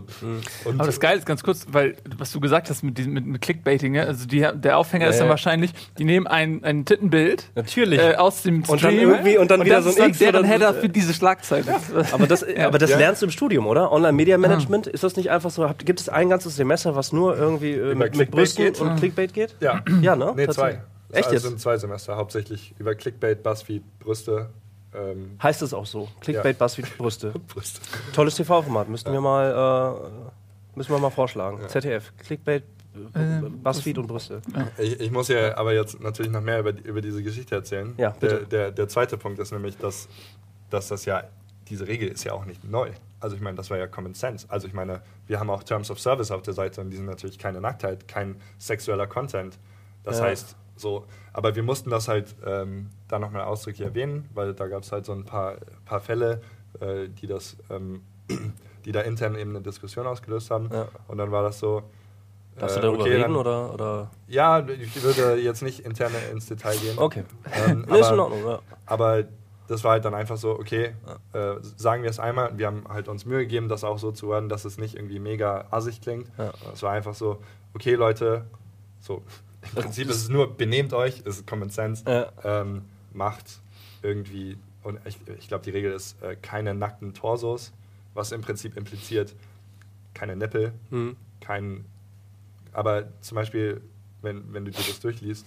[0.65, 3.25] Und Aber das Geile ist ganz kurz, weil was du gesagt hast mit, diesem, mit,
[3.25, 4.03] mit Clickbaiting, ja?
[4.03, 5.31] also die, der Aufhänger Ja, ist dann ja.
[5.31, 7.99] wahrscheinlich, die nehmen ein, ein Tittenbild Natürlich.
[7.99, 10.19] äh, aus dem Stream Und dann irgendwie- und dann wieder das so ein dann X
[10.19, 10.43] deren.
[10.43, 11.75] Header für diese Schlagzeile.
[12.11, 12.97] Aber das, aber das Ja.
[12.97, 13.91] lernst du im Studium, oder?
[13.91, 15.67] Online-Media-Management, ist das nicht einfach so?
[15.69, 18.81] Habt, gibt es ein ganzes Semester, was nur irgendwie äh, mit, mit Brüsten geht?
[18.81, 19.55] und Clickbait geht?
[19.61, 20.33] ja, Ja, ne?
[20.35, 20.71] nee, zwei.
[20.73, 20.79] Tatsächlich.
[21.11, 21.43] Echt also jetzt?
[21.43, 24.49] sind zwei Semester, hauptsächlich über Clickbait, Buzzfeed, Brüste.
[24.95, 26.07] Ähm, Heißt es auch so?
[26.21, 27.31] Clickbait, Buzzfeed, Brüste.
[27.53, 27.79] Brüste.
[28.13, 29.99] Tolles TV-Format, müssten wir mal
[30.73, 31.59] äh, müssen wir mal vorschlagen.
[31.67, 32.63] ZDF, Clickbait,
[33.15, 34.41] äh, Ähm, Buzzfeed und Brüste.
[34.77, 37.93] Ich, ich muss ja aber jetzt natürlich noch mehr über, über diese Geschichte erzählen.
[37.97, 40.07] Ja, der, der, der zweite Punkt ist nämlich, dass,
[40.69, 41.23] dass das ja,
[41.69, 42.91] diese Regel ist ja auch nicht neu.
[43.19, 44.45] Also ich meine, das war ja Common Sense.
[44.49, 47.05] Also ich meine, wir haben auch Terms of Service auf der Seite und die sind
[47.05, 49.57] natürlich keine Nacktheit, kein sexueller Content.
[50.03, 50.25] Das Ja.
[50.25, 54.83] heißt, so, aber wir mussten das halt ähm, da nochmal ausdrücklich erwähnen, weil da gab
[54.83, 56.41] es halt so ein paar, paar Fälle,
[56.79, 58.01] äh, die das, ähm,
[58.85, 60.69] die da intern eben eine Diskussion ausgelöst haben.
[60.73, 60.87] Ja.
[61.07, 61.83] Und dann war das so.
[62.57, 64.11] Darfst du äh, darüber okay, reden dann- oder, oder?
[64.27, 66.97] ja, ich würde jetzt nicht intern ins Detail gehen.
[66.97, 67.23] Okay.
[67.67, 68.59] Ähm, Nee, ist in aber, Ordnung, ja.
[68.85, 69.23] aber
[69.67, 70.93] das war halt dann einfach so, okay,
[71.33, 72.57] äh, sagen wir es einmal.
[72.57, 75.19] Wir haben halt uns Mühe gegeben, das auch so zu hören, dass es nicht irgendwie
[75.19, 76.27] mega assig klingt.
[76.37, 76.51] Ja.
[76.73, 77.39] Es war einfach so,
[77.73, 78.45] okay, Leute,
[78.99, 79.23] so
[79.75, 82.27] im Prinzip ist es nur, benehmt euch, es ist Common Sense, Ja.
[82.43, 82.83] ähm,
[83.15, 83.59] macht
[84.01, 87.71] irgendwie, und ich, ich glaube, die Regel ist, äh, keine nackten Torsos,
[88.13, 89.33] was im Prinzip impliziert,
[90.13, 91.15] keine Nippel, Hm.
[91.41, 91.85] kein,
[92.71, 93.81] aber zum Beispiel,
[94.21, 95.45] wenn, wenn du dir das durchliest,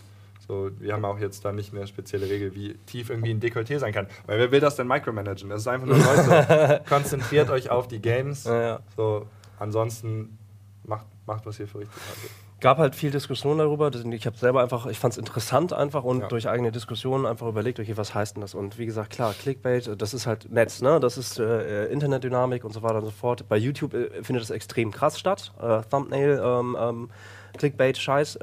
[0.49, 3.79] so, wir haben auch jetzt da nicht eine spezielle Regel, wie tief irgendwie ein Dekolleté
[3.81, 4.07] sein kann.
[4.27, 5.49] Weil wer will das denn micromanagen?
[5.51, 8.45] Das ist einfach nur Leute, konzentriert euch auf die Games.
[8.45, 8.81] Ja, ja.
[8.97, 9.27] So,
[9.59, 10.39] ansonsten
[10.85, 12.31] macht, macht was ihr für richtig haltet.
[12.67, 13.93] Gab halt viel Diskussion darüber.
[14.11, 16.27] Ich habe selber einfach, ich fand es interessant einfach und Ja.
[16.27, 18.57] durch eigene Diskussionen einfach überlegt, okay, was heißt denn das?
[18.57, 20.99] Und wie gesagt, klar, Clickbait, äh, das ist halt Netz, ne?
[20.99, 23.49] Das ist äh, äh, Internetdynamik und so weiter und so fort.
[23.49, 25.53] Bei YouTube äh, findet das extrem krass statt.
[25.63, 27.11] Äh, Thumbnail, ähm, ähm,
[27.57, 28.41] Clickbait-Scheiß, äh,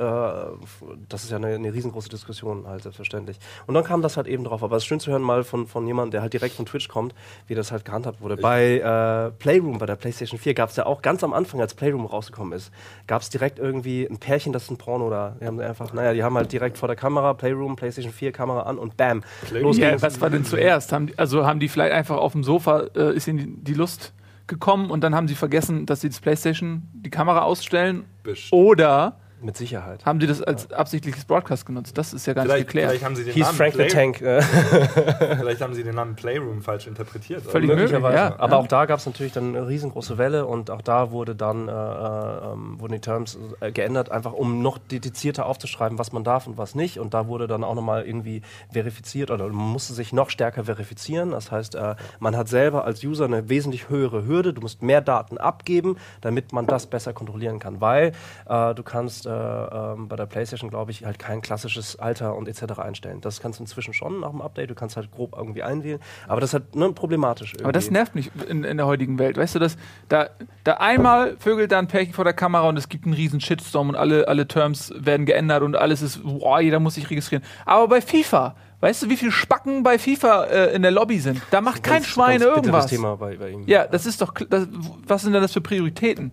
[1.09, 3.37] das ist ja eine, eine riesengroße Diskussion halt selbstverständlich.
[3.67, 4.63] Und dann kam das halt eben drauf.
[4.63, 6.87] Aber es ist schön zu hören mal von, von jemandem, der halt direkt von Twitch
[6.87, 7.13] kommt,
[7.47, 8.37] wie das halt gehandhabt wurde.
[8.37, 11.73] Bei äh, Playroom, bei der PlayStation 4 gab es ja auch ganz am Anfang, als
[11.73, 12.71] Playroom rausgekommen ist,
[13.07, 15.35] gab es direkt irgendwie ein Pärchen, das ist ein Porno da.
[15.41, 18.61] Die haben einfach, naja, die haben halt direkt vor der Kamera, Playroom, PlayStation 4 Kamera
[18.63, 19.23] an und bam.
[19.51, 20.01] Los Ja, geht's.
[20.01, 20.91] was war denn zuerst?
[20.91, 24.13] Haben die, also haben die vielleicht einfach auf dem Sofa, äh, ist ihnen die Lust
[24.47, 28.05] gekommen und dann haben sie vergessen, dass sie das Playstation, die Kamera ausstellen?
[28.23, 28.53] Bestimmt.
[28.53, 30.05] Oder Mit Sicherheit.
[30.05, 31.97] haben sie das als absichtliches Broadcast genutzt?
[31.97, 32.89] Das ist ja gar nicht Vielleicht, geklärt.
[32.91, 34.21] vielleicht haben sie den Hieß Namen Frank the Play- Tank.
[34.21, 34.41] Äh,
[35.39, 37.43] Vielleicht haben sie den Namen Playroom falsch interpretiert.
[37.43, 38.15] Völlig möglicherweise.
[38.15, 38.57] ja, Aber ja.
[38.59, 41.71] auch da gab es natürlich dann eine riesengroße Welle und auch da wurde dann äh,
[41.71, 46.47] äh, ähm, wurden die Terms äh, geändert, einfach um noch dedizierter aufzuschreiben, was man darf
[46.47, 46.99] und was nicht.
[46.99, 51.31] Und da wurde dann auch nochmal irgendwie verifiziert oder man musste sich noch stärker verifizieren.
[51.31, 54.53] Das heißt, äh, man hat selber als User eine wesentlich höhere Hürde.
[54.53, 57.81] Du musst mehr Daten abgeben, damit man das besser kontrollieren kann.
[57.81, 58.13] Weil
[58.47, 62.47] äh, du kannst äh, ähm, bei der PlayStation, glaube ich, halt kein klassisches Alter und
[62.47, 62.79] etc.
[62.79, 63.21] einstellen.
[63.21, 64.69] Das kannst du inzwischen schon nach dem Update.
[64.69, 65.99] Du kannst halt grob irgendwie einwählen.
[66.27, 67.53] Aber das ist halt ne, problematisch.
[67.61, 67.93] Aber das irgendwie.
[67.97, 69.37] nervt mich in, in der heutigen Welt.
[69.37, 69.77] Weißt du, dass
[70.09, 70.27] da,
[70.63, 73.89] da einmal vögelt da ein Pärchen vor der Kamera und es gibt einen riesen Shitstorm
[73.89, 77.43] und alle, alle Terms werden geändert und alles ist, boah, jeder muss sich registrieren.
[77.65, 81.41] Aber bei FIFA, weißt du, wie viele Spacken bei FIFA äh, in der Lobby sind?
[81.51, 82.87] Da macht kein Ganz- Schwein ganz irgendwas.
[82.87, 83.63] Thema bei, bei ihm.
[83.67, 84.67] Ja, das ist doch, das,
[85.07, 86.31] was sind denn das für Prioritäten?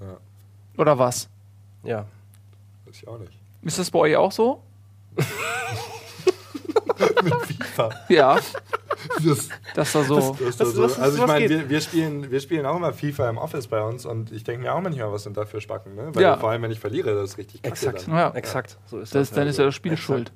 [0.00, 0.16] Ja,
[0.78, 1.28] Oder was?
[1.82, 2.06] Ja.
[2.86, 3.32] weiß ich auch nicht.
[3.62, 4.62] Ist das bei euch auch so?
[7.22, 7.90] Mit FIFA.
[8.08, 8.38] Ja,
[9.24, 10.36] Das, das war so.
[10.40, 10.82] das so.
[10.82, 13.82] was- also ich meine, wir, wir, spielen, wir spielen auch immer FIFA im Office bei
[13.82, 16.08] uns und ich denke mir auch manchmal, was sind da für Spacken, ne?
[16.12, 16.36] Weil Ja.
[16.36, 18.06] vor allem, wenn ich verliere, das ist richtig kacke Exakt.
[18.08, 18.14] dann.
[18.16, 18.30] Ja.
[18.34, 18.78] Exakt.
[18.86, 19.36] So ist Das, das.
[19.36, 20.32] dann ist ja das Spiel schuld.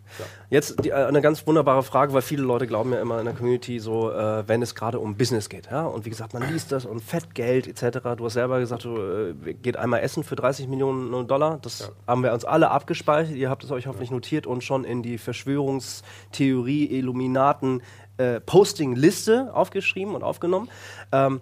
[0.50, 3.34] Jetzt die, äh, eine ganz wunderbare Frage, weil viele Leute glauben ja immer in der
[3.34, 5.68] Community so, äh, wenn es gerade um Business geht.
[5.70, 5.84] Ja?
[5.86, 7.98] Und wie gesagt, man liest das und Fettgeld etc.
[8.16, 11.58] Du hast selber gesagt, du äh, geht einmal essen für 30 Millionen Dollar.
[11.62, 11.86] Das Ja.
[12.06, 13.34] haben wir uns alle abgespeichert.
[13.36, 17.82] Ihr habt es euch hoffentlich notiert und schon in die Verschwörungstheorie, Illuminaten,
[18.18, 20.68] äh, Posting-Liste aufgeschrieben und aufgenommen.
[21.12, 21.40] Ähm,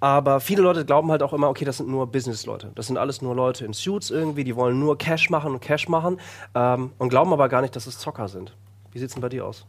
[0.00, 2.72] aber viele Leute glauben halt auch immer, okay, das sind nur Business-Leute.
[2.74, 5.88] Das sind alles nur Leute in Suits irgendwie, die wollen nur Cash machen und Cash
[5.88, 6.18] machen
[6.56, 8.52] ähm, und glauben aber gar nicht, dass es Zocker sind.
[8.90, 9.64] Wie sieht's denn bei dir aus?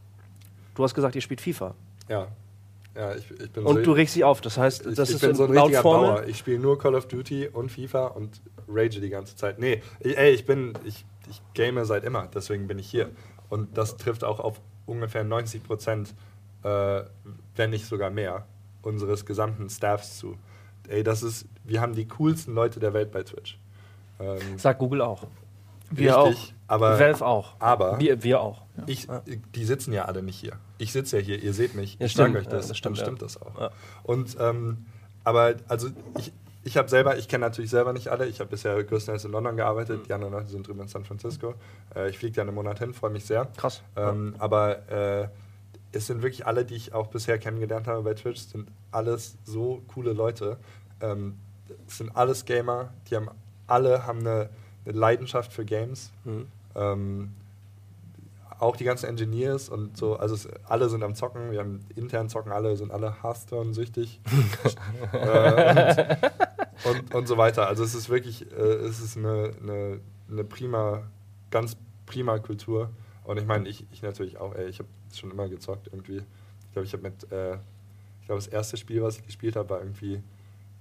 [0.73, 1.75] Du hast gesagt, ihr spielt FIFA.
[2.09, 2.27] Ja.
[2.95, 4.41] Ja, ich, ich bin Und so, du regst dich auf.
[4.41, 6.09] Das heißt, ich, das ich ist bin so ein richtiger Formel.
[6.09, 6.27] Bauer.
[6.27, 9.59] Ich spiele nur Call of Duty und FIFA und rage die ganze Zeit.
[9.59, 13.09] Nee, ich, ey, ich bin, ich, ich game seit immer, deswegen bin ich hier.
[13.49, 16.13] Und das trifft auch auf ungefähr 90 Prozent,
[16.63, 17.01] äh,
[17.55, 18.45] wenn nicht sogar mehr,
[18.81, 20.37] unseres gesamten Staffs zu.
[20.89, 23.57] ey, das ist, wir haben die coolsten Leute der Welt bei Twitch.
[24.19, 25.25] Ähm, Sagt Google auch.
[25.89, 27.55] Wir richtig, aber Valve auch.
[27.59, 28.63] aber- wir, wir auch.
[28.87, 29.07] ich,
[29.55, 30.53] die sitzen ja alle nicht hier.
[30.79, 31.97] Ich sitze ja hier, ihr seht mich.
[31.99, 33.05] Ja, ich sage euch das, Ja, das stimmt, dann ja.
[33.05, 33.59] stimmt das auch.
[33.59, 33.69] Ja.
[34.01, 34.85] Und ähm,
[35.23, 38.25] aber also ich, ich habe selber, ich kenne natürlich selber nicht alle.
[38.25, 40.01] Ich habe bisher größtenteils in London gearbeitet.
[40.01, 40.03] Mhm.
[40.07, 41.55] Die anderen Leute sind drüben in San Francisco.
[41.95, 43.47] Äh, ich fliege da einen Monat hin, freue mich sehr.
[43.57, 43.81] Krass.
[43.95, 45.27] Ähm, aber äh,
[45.91, 49.81] es sind wirklich alle, die ich auch bisher kennengelernt habe bei Twitch, sind alles so
[49.93, 50.57] coole Leute.
[51.01, 51.37] Ähm,
[51.87, 53.29] es sind alles Gamer, die haben
[53.67, 54.49] alle haben eine,
[54.85, 56.11] eine Leidenschaft für Games.
[56.23, 56.47] Mhm.
[56.75, 57.31] Ähm,
[58.59, 62.29] auch die ganzen Engineers und so, also es, alle sind am Zocken, wir haben intern
[62.29, 64.21] zocken alle, sind alle Hearthstone-süchtig
[65.11, 66.15] äh,
[66.83, 67.67] und, und, so weiter.
[67.67, 71.03] Also es ist wirklich, äh, es ist eine, eine, eine prima,
[71.51, 72.89] ganz prima Kultur.
[73.23, 76.17] Und ich meine, ich, ich natürlich auch, ey, ich habe schon immer gezockt irgendwie.
[76.17, 77.55] Ich glaube, ich habe mit, äh,
[78.21, 80.21] ich glaube, das erste Spiel, was ich gespielt habe, war irgendwie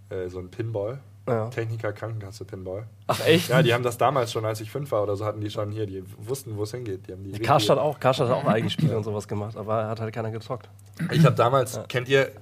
[0.09, 1.01] äh, so ein Pinball.
[1.29, 1.49] Ja.
[1.51, 2.87] Techniker Krankenkasse Pinball.
[3.07, 3.49] Ach echt?
[3.49, 5.71] Ja, die haben das damals schon, als ich fünf war oder so, hatten die schon
[5.71, 7.07] hier, die wussten, wo es hingeht.
[7.07, 8.01] Die haben die Karstadt auch.
[8.01, 10.69] Karstadt hat auch eigene Spiele und sowas gemacht, aber hat halt keiner gezockt.
[11.13, 12.33] Ich habe damals, kennt ihr,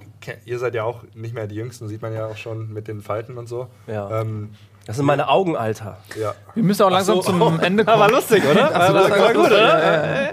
[0.45, 3.03] ihr seid ja auch nicht mehr die Jüngsten, sieht man ja auch schon mit den
[3.03, 3.69] Falten und so.
[3.87, 4.21] Ja.
[4.21, 4.51] Ähm,
[4.87, 5.99] Das sind meine Augen, Alter.
[6.21, 6.35] ja.
[6.55, 7.57] Wir müssen auch langsam so, zum oh.
[7.61, 8.01] Ende kommen.
[8.01, 8.71] War lustig, oder?
[8.75, 10.33] Ach so, das war gut, oder?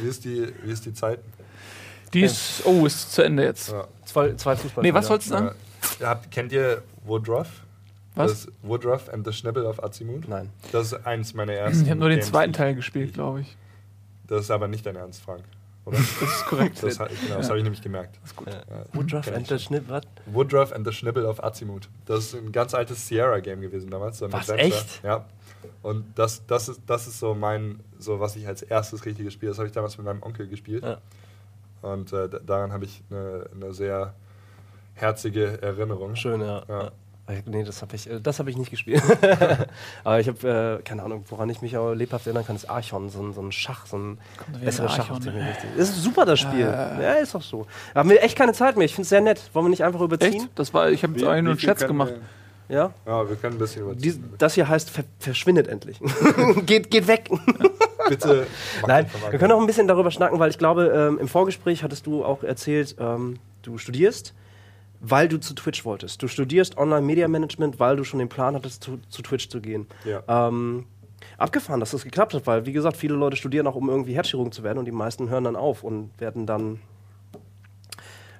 [0.00, 1.20] Wie, ist, die, wie ist die Zeit?
[2.12, 3.70] Die ist, oh, ist zu Ende jetzt.
[3.70, 3.86] Ja.
[4.04, 4.82] Zwei, zwei Fußball.
[4.82, 5.50] Nee, was wolltest du sagen?
[6.00, 7.48] Ja, kennt ihr Woodruff?
[8.14, 8.30] Was?
[8.46, 10.26] Das Woodruff and the Schnibble of Azimut?
[10.28, 10.50] Nein.
[10.72, 11.84] Das ist eins meiner ersten.
[11.84, 13.56] Ich habe nur den Games, zweiten Teil gespielt, glaube ich.
[14.26, 15.42] Das ist aber nicht dein Ernst, Frank.
[15.86, 15.96] Oder?
[15.98, 16.82] Das ist korrekt.
[16.82, 18.18] Das, genau, das habe ich nämlich gemerkt.
[18.24, 18.48] ist gut.
[18.48, 18.60] Ja,
[18.92, 19.54] Woodruff and the
[19.88, 20.02] was?
[20.26, 21.88] Woodruff and the Schnibble of Azimut.
[22.06, 24.18] Das ist ein ganz altes Sierra-Game gewesen damals.
[24.18, 24.80] So ein Was, Adventure.
[24.80, 25.04] echt?
[25.04, 25.24] Ja.
[25.82, 29.48] Und das, das, ist, das ist so mein, so was ich als erstes richtiges Spiel,
[29.48, 30.82] das habe ich damals mit meinem Onkel gespielt.
[30.84, 30.98] Ja.
[31.82, 34.14] Und äh, da- daran habe ich eine, eine sehr
[34.94, 36.16] herzige Erinnerung.
[36.16, 36.62] Schön, ja.
[36.68, 36.90] Ja.
[37.28, 39.02] Äh, Nee, das habe ich, äh, das hab ich nicht gespielt.
[40.04, 43.08] aber ich habe, äh, keine Ahnung, woran ich mich auch lebhaft erinnern kann, ist Archon,
[43.10, 44.18] so ein, so ein Schach, so ein
[44.64, 45.10] besseres Schach.
[45.10, 45.40] Archon, auf dem ne?
[45.40, 46.60] wir richtig- Das ist super, das Spiel.
[46.60, 47.00] Ja.
[47.00, 47.66] Ja, ist doch so.
[47.92, 48.84] Wir haben wir echt keine Zeit mehr.
[48.84, 49.40] Ich finde es sehr nett.
[49.52, 50.34] Wollen wir nicht einfach überziehen?
[50.34, 50.48] Echt?
[50.54, 52.14] Das war, ich habe jetzt eigentlich nur einen Scherz können gemacht.
[52.68, 52.92] Wir, Ja.
[53.06, 54.02] ja, wir können ein bisschen überziehen.
[54.02, 55.98] Dies, das hier heißt, ver verschwindet endlich.
[56.66, 57.28] geht, geht weg.
[58.08, 58.46] Bitte.
[58.86, 62.06] Nein, wir können auch ein bisschen darüber schnacken, weil ich glaube, ähm, im Vorgespräch hattest
[62.06, 64.32] du auch erzählt, ähm, du studierst,
[65.00, 66.22] weil du zu Twitch wolltest.
[66.22, 69.86] Du studierst Online-Media-Management, weil du schon den Plan hattest, zu, zu Twitch zu gehen.
[70.04, 70.22] Ja.
[70.28, 70.86] Ähm,
[71.38, 74.52] abgefahren, dass das geklappt hat, weil, wie gesagt, viele Leute studieren auch, um irgendwie Herzchirurgen
[74.52, 76.80] zu werden und die meisten hören dann auf und werden dann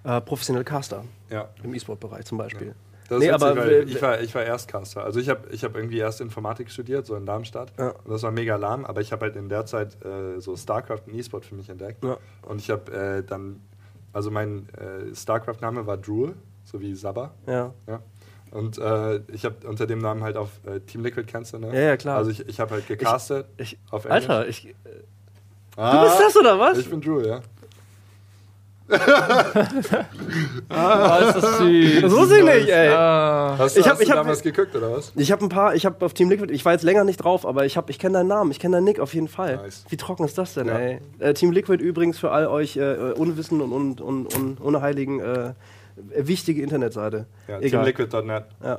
[0.04, 1.48] äh, professionelle Caster ja.
[1.62, 2.74] im E-Sport-Bereich zum Beispiel.
[3.08, 5.04] Das Nee, witzig, aber ich, war, ich war Erstcaster.
[5.04, 7.72] Also ich habe ich hab irgendwie erst Informatik studiert, so in Darmstadt.
[7.78, 7.90] Ja.
[7.90, 11.02] Und das war mega lahm, aber ich habe halt in der Zeit äh, so StarCraft
[11.06, 12.02] und E-Sport für mich entdeckt.
[12.02, 12.18] Ja.
[12.42, 13.60] Und ich habe äh, dann,
[14.16, 17.32] also mein äh, StarCraft-Name war Drool, so wie Sabba.
[17.46, 17.74] Ja.
[17.86, 18.00] Ja.
[18.50, 21.68] Und äh, ich habe unter dem Namen halt auf äh, Team Liquid du, ne?
[21.74, 22.16] Ja, ja, klar.
[22.16, 24.28] Also ich, ich habe halt gecastet Ich, auf Englisch.
[24.30, 24.74] Alter, ich,
[25.76, 26.78] Ah, du bist das oder was?
[26.78, 27.40] Ich bin Drool, ja.
[30.68, 32.02] Ah, ist das süß.
[32.02, 32.88] Das wusste ich nicht, ey.
[32.88, 33.54] Ah.
[33.58, 35.12] Hast, Ich du- hab- hast ich hab- damals geguckt, oder was?
[35.16, 37.46] Ich habe ein paar, ich habe auf Team Liquid, ich war jetzt länger nicht drauf,
[37.46, 39.56] aber ich habe, ich kenne deinen Namen, ich kenne deinen Nick auf jeden Fall.
[39.56, 39.84] Nice.
[39.88, 40.78] Wie trocken ist das denn, Ja.
[40.78, 41.00] ey?
[41.18, 45.52] Äh, Team Liquid übrigens für all euch äh, Unwissenden und, und, und, und Unheiligen äh,
[46.16, 47.26] wichtige Internetseite.
[47.48, 48.44] Ja, teamliquid.net.
[48.62, 48.78] Ja.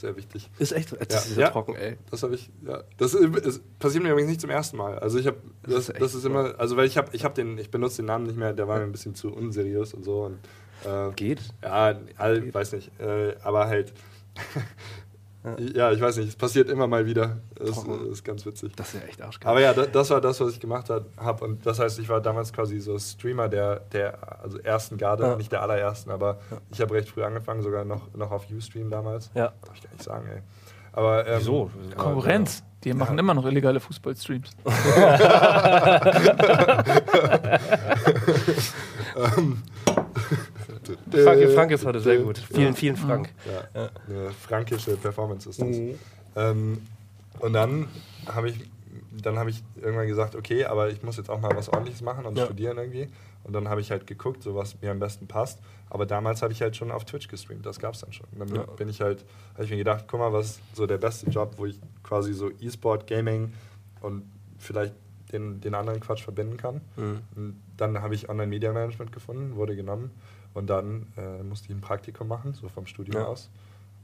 [0.00, 0.48] Sehr wichtig.
[0.58, 1.18] Ist echt, das Ja.
[1.18, 1.50] ist ja Ja.
[1.50, 1.98] trocken, ey.
[2.10, 2.82] Das habe ich, ja.
[2.96, 4.98] Das ist, passiert mir übrigens nicht zum ersten Mal.
[4.98, 7.34] Also ich habe, das, ist echt das ist immer, also weil ich habe, ich habe
[7.34, 10.02] den, ich benutze den Namen nicht mehr, der war mir ein bisschen zu unseriös und
[10.04, 10.38] so und
[10.84, 11.40] äh, Geht.
[11.62, 13.92] ja, all, weiß nicht, äh, aber halt,
[15.74, 15.90] ja.
[15.92, 17.38] ich weiß nicht, es passiert immer mal wieder.
[17.54, 18.12] Das Trocken.
[18.12, 18.72] ist ganz witzig.
[18.76, 19.50] Das ist ja echt arschgeil.
[19.50, 21.44] Aber ja, das, das war das, was ich gemacht habe.
[21.44, 25.36] Und das heißt, ich war damals quasi so Streamer der, der also ersten Garde, Ja.
[25.36, 26.38] nicht der allerersten, aber
[26.70, 29.30] ich habe recht früh angefangen, sogar noch, noch auf Ustream damals.
[29.34, 29.52] Ja.
[29.62, 30.42] Darf ich gar nicht sagen, ey.
[30.92, 31.70] Aber, ähm, Wieso?
[31.92, 32.62] aber, Konkurrenz.
[32.82, 34.52] Die machen immer noch illegale Fußballstreams.
[41.12, 42.38] Frank, Frank ist heute sehr gut.
[42.38, 43.30] Vielen, vielen Frank.
[43.44, 45.68] Ja, eine frankische Performance ist das.
[45.76, 45.98] Mhm.
[46.36, 46.78] Ähm,
[47.40, 47.88] und dann
[48.26, 48.58] habe ich,
[49.22, 52.26] dann habe ich irgendwann gesagt, okay, aber ich muss jetzt auch mal was Ordentliches machen
[52.26, 52.44] und Ja.
[52.46, 53.08] studieren irgendwie.
[53.42, 55.60] Und dann habe ich halt geguckt, so was mir am besten passt.
[55.88, 58.26] Aber damals habe ich halt schon auf Twitch gestreamt, das gab es dann schon.
[58.32, 58.62] Und dann Ja.
[58.76, 61.54] bin ich halt, habe ich mir gedacht, guck mal, was ist so der beste Job,
[61.56, 63.54] wo ich quasi so E-Sport, Gaming
[64.00, 64.24] und
[64.58, 64.94] vielleicht
[65.32, 66.80] den, den anderen Quatsch verbinden kann.
[66.96, 67.20] Mhm.
[67.34, 70.10] Und dann habe ich Online-Media-Management gefunden, wurde genommen
[70.54, 73.26] und dann äh, musste ich ein Praktikum machen, so vom Studium Ja.
[73.26, 73.50] aus.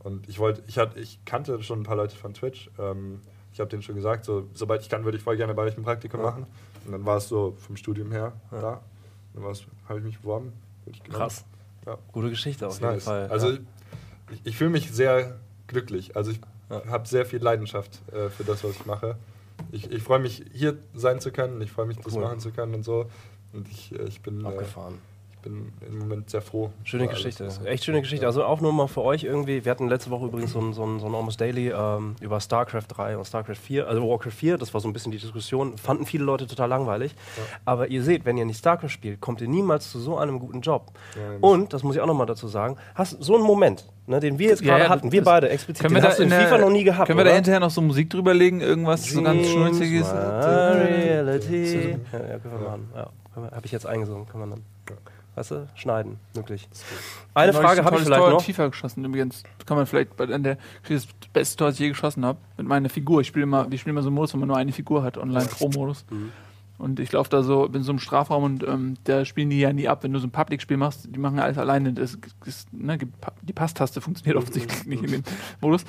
[0.00, 2.70] Und ich wollte, ich hatte, ich kannte schon ein paar Leute von Twitch.
[2.78, 3.20] Ähm,
[3.52, 5.76] ich habe denen schon gesagt, so, sobald ich kann, würde ich voll gerne bei euch
[5.76, 6.26] ein Praktikum Ja.
[6.26, 6.46] machen.
[6.84, 8.60] Und dann war es so vom Studium her Ja.
[8.60, 8.80] da.
[9.34, 10.52] Dann habe ich mich beworben.
[10.86, 11.02] ich.
[11.04, 11.44] Krass.
[11.84, 11.98] Ja.
[12.12, 13.04] Gute Geschichte auf jeden nice.
[13.04, 13.28] Fall.
[13.28, 13.52] Also
[14.30, 16.16] ich, ich fühle mich sehr glücklich.
[16.16, 19.16] Also ich habe sehr viel Leidenschaft äh, für das, was ich mache.
[19.72, 21.60] Ich, ich freue mich, hier sein zu können.
[21.60, 22.22] Ich freue mich, das Cool.
[22.22, 23.08] machen zu können und so.
[23.52, 24.94] Und ich, äh, ich bin, äh, abgefahren.
[24.94, 25.15] ich
[25.46, 26.70] bin im Moment sehr froh.
[26.82, 27.46] Schöne alles, Geschichte.
[27.46, 28.26] was- Echt schöne Geschichte.
[28.26, 29.64] Also auch nur mal für euch irgendwie.
[29.64, 32.40] Wir hatten letzte Woche übrigens so ein, so ein, so ein Almost Daily ähm, über
[32.40, 34.58] StarCraft 3 und StarCraft 4, also Warcraft 4.
[34.58, 35.78] Das war so ein bisschen die Diskussion.
[35.78, 37.14] Fanden viele Leute total langweilig.
[37.64, 40.60] Aber ihr seht, wenn ihr nicht StarCraft spielt, kommt ihr niemals zu so einem guten
[40.62, 40.90] Job.
[41.14, 41.38] Ja, ja.
[41.40, 44.48] Und, das muss ich auch nochmal dazu sagen, hast so einen Moment, ne, den wir
[44.48, 46.30] jetzt Ja, gerade ja, hatten, wir beide explizit, Können den wir da hast du in
[46.30, 47.36] FIFA noch nie gehabt, Können wir da oder?
[47.36, 48.60] hinterher noch so Musik drüber legen?
[48.60, 50.12] Irgendwas so ganz Schnulziges?
[50.12, 51.98] Reality.
[52.12, 52.88] Ja, ja, können wir machen.
[52.94, 53.10] Ja,
[53.52, 54.62] habe ich jetzt eingesungen, kann man dann.
[55.36, 56.66] Weißt du, schneiden, möglich.
[57.34, 58.42] Eine Neulich Frage habe ich vielleicht Tor noch.
[58.42, 59.42] FIFA geschossen übrigens.
[59.66, 60.56] Kann man vielleicht bei an der
[60.88, 63.20] das beste Tor, das ich je geschossen habe, mit meiner Figur.
[63.20, 65.18] Ich spiele immer, wir spielen immer so einen Modus, wo man nur eine Figur hat,
[65.18, 66.06] online Pro-Modus.
[66.08, 66.32] Mhm.
[66.78, 69.72] Und ich laufe da so, bin so im Strafraum und ähm, da spielen die ja
[69.72, 70.02] nie ab.
[70.02, 71.92] Wenn du so ein Public-Spiel machst, die machen alles alleine.
[71.94, 72.98] Das, ist, ne,
[73.42, 75.22] die Passtaste funktioniert offensichtlich nicht in dem
[75.60, 75.84] Modus.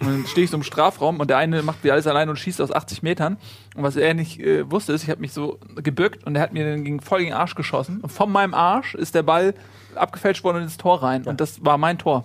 [0.00, 2.36] Und dann stehe ich so im Strafraum und der eine macht wie alles alleine und
[2.36, 3.36] schießt aus 80 Metern.
[3.76, 6.52] Und was er nicht äh, wusste, ist, ich habe mich so gebückt und er hat
[6.52, 8.00] mir dann gegen, voll gegen den Arsch geschossen.
[8.00, 9.54] Und von meinem Arsch ist der Ball
[9.94, 11.22] abgefälscht worden und ins Tor rein.
[11.24, 12.24] Und das war mein Tor.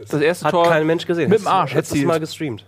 [0.00, 0.68] Das erste Hat Tor.
[0.68, 1.30] kein Mensch gesehen.
[1.30, 2.64] mit dem Arsch Hättest du mal gestreamt.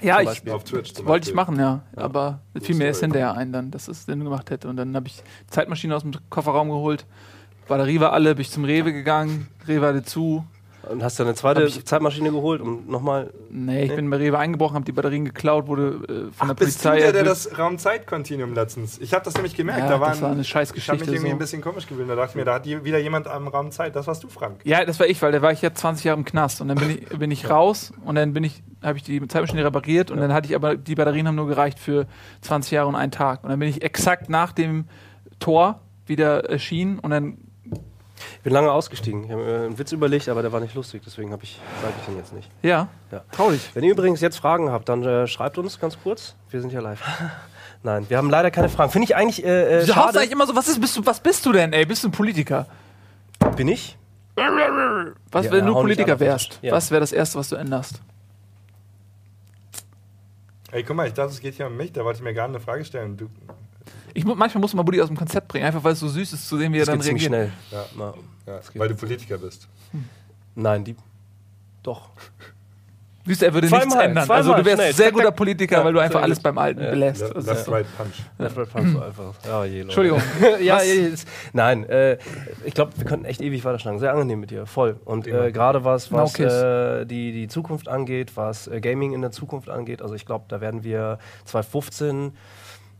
[0.00, 0.52] Ja, zum ich, Beispiel.
[0.52, 1.82] Auf Twitch zum wollte ich machen, ja.
[1.96, 3.12] Aber fiel mir erst Story.
[3.12, 4.68] hinterher ein, dann, dass es Sinn gemacht hätte.
[4.68, 7.06] Und dann habe ich die Zeitmaschine aus dem Kofferraum geholt.
[7.68, 9.48] Batterie war alle, bin ich zum Rewe gegangen.
[9.66, 10.44] Rewe hatte zu.
[10.90, 13.32] Und hast du eine zweite ich- Zeitmaschine geholt, um nochmal.
[13.50, 16.54] Nee, ich bin bei Rewe eingebrochen, habe die Batterien geklaut, wurde äh, von Ach, der
[16.54, 16.98] bist du Polizei.
[17.00, 18.98] der, der das Raum-Zeit-Kontinuum letztens?
[18.98, 19.80] Ich habe das nämlich gemerkt.
[19.80, 21.32] Ja, da waren, das war eine scheiß Ich habe mich irgendwie so.
[21.34, 22.08] ein bisschen komisch gefühlt.
[22.08, 23.94] Da dachte ich mir, da hat wieder jemand am Raum Zeit.
[23.96, 24.60] Das warst du, Frank.
[24.64, 26.78] Ja, das war ich, weil da war ich ja 20 Jahre im Knast und dann
[26.78, 30.18] bin ich, bin ich raus und dann bin ich, habe ich die Zeitmaschine repariert und
[30.18, 32.06] dann hatte ich aber, die Batterien haben nur gereicht für
[32.42, 33.42] 20 Jahre und einen Tag.
[33.44, 34.86] Und dann bin ich exakt nach dem
[35.40, 37.38] Tor wieder erschienen und dann,
[38.36, 39.24] Ich bin lange ausgestiegen.
[39.24, 41.94] Ich habe mir einen Witz überlegt, aber der war nicht lustig, deswegen habe ich, sage
[42.00, 42.50] ich den jetzt nicht.
[42.62, 43.22] ja, Ja.
[43.32, 43.60] traurig.
[43.74, 46.34] Wenn ihr übrigens jetzt Fragen habt, dann äh, schreibt uns ganz kurz.
[46.50, 47.00] Wir sind ja live.
[47.82, 48.90] Nein, wir haben leider keine Fragen.
[48.90, 49.48] Finde ich eigentlich äh,
[49.82, 50.18] äh, Du haust schade.
[50.20, 51.84] eigentlich immer so, was, ist, bist du, was bist du denn, ey?
[51.84, 52.66] Bist du ein Politiker?
[53.56, 53.96] Bin ich?
[55.30, 56.58] Was, Ja, wenn du hau nicht Politiker an wärst?
[56.62, 56.72] Ja.
[56.72, 58.00] Was wäre das Erste, was du änderst?
[60.72, 61.92] Ey, guck mal, ich dachte, es geht hier um mich.
[61.92, 63.16] Da wollte ich mir gerade eine Frage stellen.
[63.16, 63.28] Du,
[64.14, 66.48] Ich, manchmal muss man Buddy aus dem Konzept bringen, einfach weil es so süß ist
[66.48, 67.52] zu sehen, wie er Das dann geht ziemlich reagiert.
[67.70, 67.80] schnell.
[67.80, 67.86] ja,
[68.46, 68.78] Na, ja, geht.
[68.80, 69.68] weil du Politiker bist.
[70.54, 70.94] nein, die.
[71.82, 72.10] Doch.
[73.26, 74.24] Siehst du, er würde Zweimal, nichts ändern.
[74.26, 74.88] zweimal, also du wärst schnell.
[74.90, 75.30] ein sehr guter.
[75.32, 76.90] Politiker, Ja, weil du einfach alles beim Alten Ja.
[76.90, 77.22] belässt.
[77.22, 78.12] Le Also, left, right, punch.
[78.38, 79.34] Left, right, punch, so einfach.
[79.46, 79.82] Ja, je, Leute.
[79.84, 80.22] Entschuldigung.
[80.62, 81.24] ja, Was?
[81.54, 82.18] nein, äh,
[82.66, 83.98] ich glaube, wir könnten echt ewig weiterschlagen.
[83.98, 85.00] Sehr angenehm mit dir, voll.
[85.06, 86.52] Und äh, gerade was, No was kiss.
[86.52, 90.44] äh, die, die Zukunft angeht, was äh, Gaming in der Zukunft angeht, also ich glaube,
[90.48, 92.32] da werden wir 2015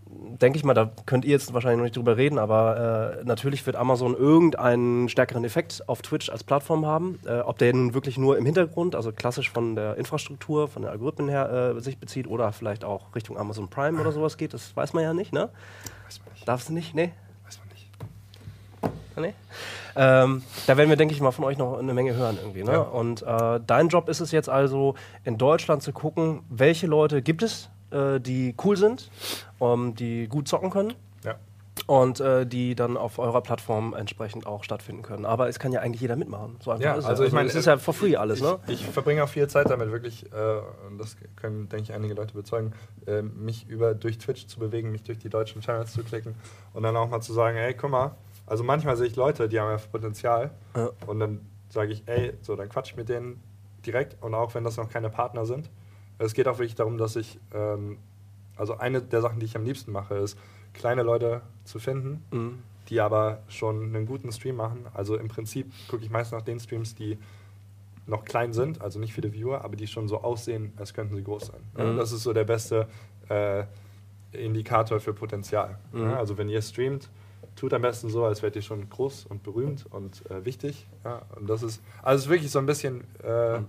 [0.07, 3.65] denke ich mal, da könnt ihr jetzt wahrscheinlich noch nicht drüber reden, aber äh, natürlich
[3.67, 7.19] wird Amazon irgendeinen stärkeren Effekt auf Twitch als Plattform haben.
[7.27, 10.91] Äh, ob der nun wirklich nur im Hintergrund, also klassisch von der Infrastruktur, von den
[10.91, 14.77] Algorithmen her äh, sich bezieht oder vielleicht auch Richtung Amazon Prime oder sowas geht, das
[14.77, 15.51] weiß man ja nicht, ne?
[16.05, 16.49] Weiß man nicht.
[16.49, 16.95] Darfst du nicht?
[16.95, 17.13] Nee?
[17.45, 17.91] Weiß man nicht.
[19.17, 19.35] Nee?
[19.97, 22.65] Ähm, da werden wir, denke ich mal, von euch noch eine Menge hören irgendwie.
[22.65, 22.73] Ne?
[22.73, 22.81] Ja.
[22.81, 27.43] Und äh, dein Job ist es jetzt also, in Deutschland zu gucken, welche Leute gibt
[27.43, 29.11] es, äh, die cool sind,
[29.61, 30.93] ähm, die gut zocken können
[31.25, 31.37] Ja.
[31.87, 35.25] und äh, die dann auf eurer Plattform entsprechend auch stattfinden können.
[35.25, 36.57] Aber es kann ja eigentlich jeder mitmachen.
[36.61, 37.29] So einfach Ja, ist also es.
[37.29, 38.59] ich meine, es ist ja for free alles, ich, ne?
[38.67, 42.35] Ich verbringe auch viel Zeit damit, wirklich, äh, und das können, denke ich, einige Leute
[42.35, 42.73] bezeugen,
[43.07, 46.35] äh, mich über durch Twitch zu bewegen, mich durch die deutschen Channels zu klicken
[46.73, 49.59] und dann auch mal zu sagen, ey, guck mal, also manchmal sehe ich Leute, die
[49.61, 50.91] haben ja Potenzial Ja.
[51.07, 53.41] und dann sage ich, ey, so, dann quatsch ich mit denen
[53.85, 55.71] direkt und auch wenn das noch keine Partner sind.
[56.19, 57.99] Es geht auch wirklich darum, dass ich, ähm,
[58.57, 60.39] also eine der Sachen, die ich am liebsten mache, ist,
[60.73, 62.59] kleine Leute zu finden, Mhm.
[62.89, 64.87] die aber schon einen guten Stream machen.
[64.95, 67.19] Also im Prinzip gucke ich meist nach den Streams, die
[68.07, 71.23] noch klein sind, also nicht viele Viewer, aber die schon so aussehen, als könnten sie
[71.25, 71.61] groß sein.
[71.93, 71.97] Mhm.
[71.97, 72.87] das ist so der beste
[73.31, 73.65] äh,
[74.33, 75.79] Indikator für Potenzial.
[75.93, 76.03] Mhm.
[76.03, 77.09] Ja, also wenn ihr streamt,
[77.57, 80.87] tut am besten so, als wärt ihr schon groß und berühmt und äh, wichtig.
[81.05, 83.69] Ja, und das ist, also es ist wirklich so ein bisschen, äh, Mhm.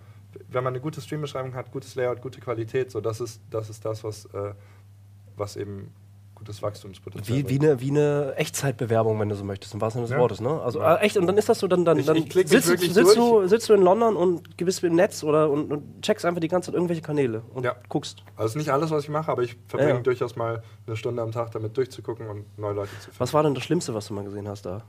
[0.49, 3.83] Wenn man eine gute Streambeschreibung hat, gutes Layout, gute Qualität, so das ist das, ist
[3.85, 4.53] das was, äh,
[5.35, 5.91] was eben
[6.35, 10.07] gutes Wachstumspotenzial Wie, wie, eine, wie eine Echtzeitbewerbung, wenn du so möchtest, im wahrsten Sinne
[10.07, 10.19] des Ja.
[10.19, 10.61] Wortes, ne?
[10.61, 10.95] Also Ja.
[10.95, 13.69] äh, echt, und dann ist das so, dann, dann, dann ich sitzt, sitzt, du, sitzt
[13.69, 16.75] du in London und gewiss im Netz oder und, und checkst einfach die ganze Zeit
[16.75, 17.75] irgendwelche Kanäle und Ja.
[17.87, 18.23] guckst.
[18.35, 21.51] Also nicht alles, was ich mache, aber ich verbringe durchaus mal eine Stunde am Tag
[21.51, 23.19] damit durchzugucken und neue Leute zu finden.
[23.19, 24.83] Was war denn das Schlimmste, was du mal gesehen hast da?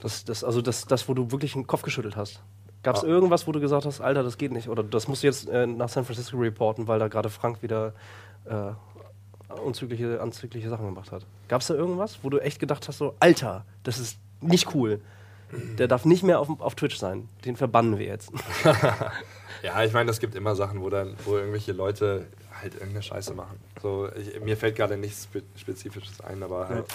[0.00, 2.42] Das, das, also das, das, wo du wirklich den Kopf geschüttelt hast.
[2.82, 3.06] Gab es Ah.
[3.06, 4.68] irgendwas, wo du gesagt hast, Alter, das geht nicht?
[4.68, 7.92] Oder das musst du jetzt äh, nach San Francisco reporten, weil da gerade Frank wieder
[8.46, 8.72] äh,
[9.64, 11.26] unzügliche, anzügliche Sachen gemacht hat.
[11.48, 15.00] Gab es da irgendwas, wo du echt gedacht hast, so, Alter, das ist nicht cool?
[15.78, 17.28] der darf nicht mehr auf, auf Twitch sein.
[17.44, 18.30] Den verbannen wir jetzt.
[19.62, 22.26] Ja, ich meine, es gibt immer Sachen, wo dann, wo irgendwelche Leute
[22.62, 23.58] halt irgendeine Scheiße machen.
[23.82, 26.86] So, ich, mir fällt gerade nichts Spe Spezifisches ein, aber halt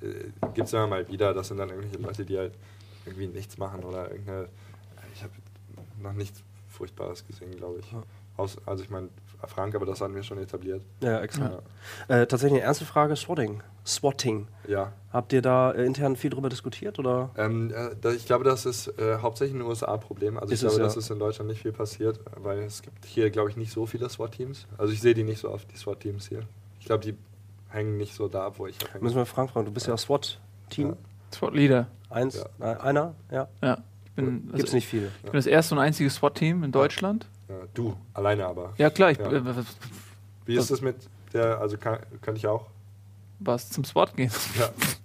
[0.00, 2.54] äh, gibt es immer mal wieder, das sind dann irgendwelche Leute, die halt
[3.04, 4.48] irgendwie nichts machen oder irgendeine.
[6.04, 7.86] Noch nichts Furchtbares gesehen, glaube ich.
[8.36, 9.08] Aus, also ich meine,
[9.46, 10.82] Frank, aber das hatten wir schon etabliert.
[11.00, 11.62] Ja, exakt.
[12.08, 13.62] Äh, tatsächlich eine erste Frage: Swatting.
[13.86, 14.48] Swatting.
[14.68, 14.92] Ja.
[15.12, 16.98] Habt ihr da äh, intern viel drüber diskutiert?
[16.98, 17.30] Oder?
[17.36, 20.36] Ähm, äh, da, ich glaube, das ist äh, hauptsächlich ein USA-Problem.
[20.38, 20.86] Also Ist ich es, glaube, ja.
[20.88, 23.86] dass es in Deutschland nicht viel passiert, weil es gibt hier, glaube ich, nicht so
[23.86, 24.66] viele SWAT-Teams.
[24.76, 26.42] Also ich sehe die nicht so oft, die SWAT-Teams hier.
[26.80, 27.16] Ich glaube, die
[27.70, 29.04] hängen nicht so da ab, wo ich abhänge.
[29.04, 29.66] Müssen wir Frank fragen.
[29.66, 30.90] Du bist ja SWAT-Team.
[30.90, 30.96] Ja.
[31.32, 31.86] SWAT Leader.
[32.10, 32.44] Eins?
[32.58, 32.72] Ja.
[32.72, 33.14] Äh, einer?
[33.30, 33.48] Ja.
[33.62, 33.78] Ja.
[34.16, 35.08] Ich bin, Gibt's also, nicht viele.
[35.18, 37.26] ich bin das erste und einzige SWAT-Team in Deutschland.
[37.48, 38.72] Ja, du, alleine aber.
[38.78, 39.30] Ja, klar, ich Ja.
[39.32, 39.42] äh,
[40.46, 40.96] Wie ist das mit
[41.32, 42.66] der, also kann, könnte ich auch?
[43.40, 44.30] was zum SWAT gehen.
[44.58, 44.68] Ja,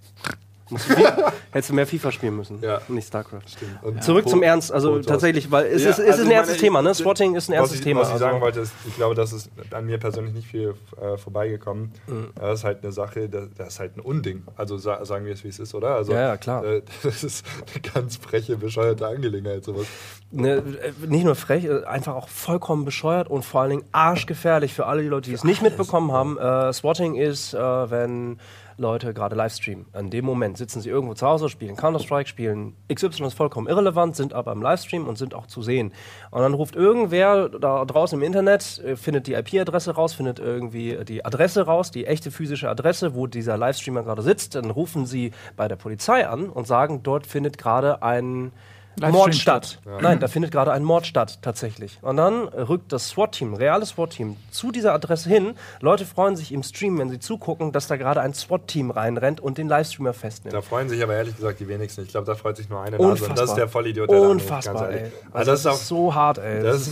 [1.52, 2.60] hättest du mehr FIFA spielen müssen.
[2.62, 2.82] Ja.
[2.88, 3.42] Und nicht StarCraft.
[3.48, 3.82] stimmt.
[3.84, 5.06] Und Zurück Pro- zum Ernst, also Protoss.
[5.08, 6.94] tatsächlich, weil es Ja, ist, es also ist ein ernstes Thema, ne?
[6.94, 8.02] Swatting ist ein was ernstes ich, Thema.
[8.02, 10.76] Was ich also- sagen wollte, ist, ich glaube, das ist an mir persönlich nicht viel
[11.02, 11.92] äh, vorbeigekommen.
[12.08, 12.28] Mhm.
[12.36, 14.44] Das ist halt eine Sache, das, das ist halt ein Unding.
[14.56, 15.96] Also sa sagen wir es, wie es ist, oder?
[15.96, 16.64] Also, Ja, ja, klar.
[16.64, 19.86] Äh, das ist eine ganz freche, bescheuerte Angelegenheit, sowas.
[20.32, 24.74] ne, äh, nicht nur frech, äh, einfach auch vollkommen bescheuert und vor allen Dingen arschgefährlich
[24.74, 26.38] für alle die Leute, die es nicht mitbekommen haben.
[26.38, 28.40] Äh, Swatting ist, äh, wenn
[28.80, 29.86] Leute gerade Livestreamen.
[29.98, 34.16] In dem Moment sitzen sie irgendwo zu Hause, spielen Counter-Strike, spielen XY ist vollkommen irrelevant,
[34.16, 35.94] sind aber im Livestream und sind auch zu sehen.
[36.32, 40.98] Und dann ruft irgendwer da draußen im Internet, äh, findet die IP-Adresse raus, findet irgendwie
[41.06, 44.56] die Adresse raus, die echte physische Adresse, wo dieser Livestreamer gerade sitzt.
[44.56, 48.52] Dann rufen sie bei der Polizei an und sagen, dort findet gerade ein
[49.00, 49.80] Mord statt.
[49.82, 50.02] statt.
[50.02, 52.00] Nein, da findet gerade ein Mord statt, tatsächlich.
[52.02, 55.56] Und dann rückt das SWAT-Team, reales SWAT-Team, zu dieser Adresse hin.
[55.80, 59.58] Leute freuen sich im Stream, wenn sie zugucken, dass da gerade ein SWAT-Team reinrennt und
[59.58, 60.54] den Livestreamer festnimmt.
[60.54, 62.02] Da freuen sich aber ehrlich gesagt die wenigsten.
[62.04, 63.04] Ich glaube, da freut sich nur eine Nase.
[63.04, 63.36] Und Unfassbar.
[63.36, 65.04] das ist der Vollidiot, der da anruft, Unfassbar, ganz ey.
[65.04, 66.64] Also Also das ist auch so hart, ey.
[66.64, 66.90] Das,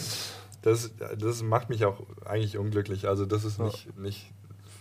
[0.61, 3.07] das, das macht mich auch eigentlich unglücklich.
[3.07, 4.31] Also das ist nicht, nicht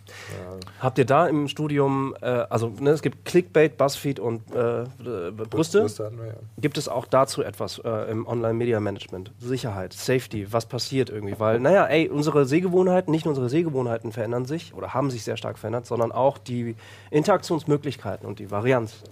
[0.09, 0.57] ja.
[0.81, 4.87] Habt ihr da im Studium, äh, also ne, es gibt Clickbait, Buzzfeed und äh, äh,
[5.31, 5.81] Brüste.
[5.81, 6.35] Brüste wir, ja.
[6.59, 9.33] Gibt es auch dazu etwas äh, im Online-Media-Management?
[9.41, 11.39] Sicherheit, Safety, was passiert irgendwie?
[11.39, 15.37] Weil, naja, ey, unsere Sehgewohnheiten, nicht nur unsere Sehgewohnheiten verändern sich oder haben sich sehr
[15.37, 16.77] stark verändert, sondern auch die
[17.11, 19.03] Interaktionsmöglichkeiten und die Varianz.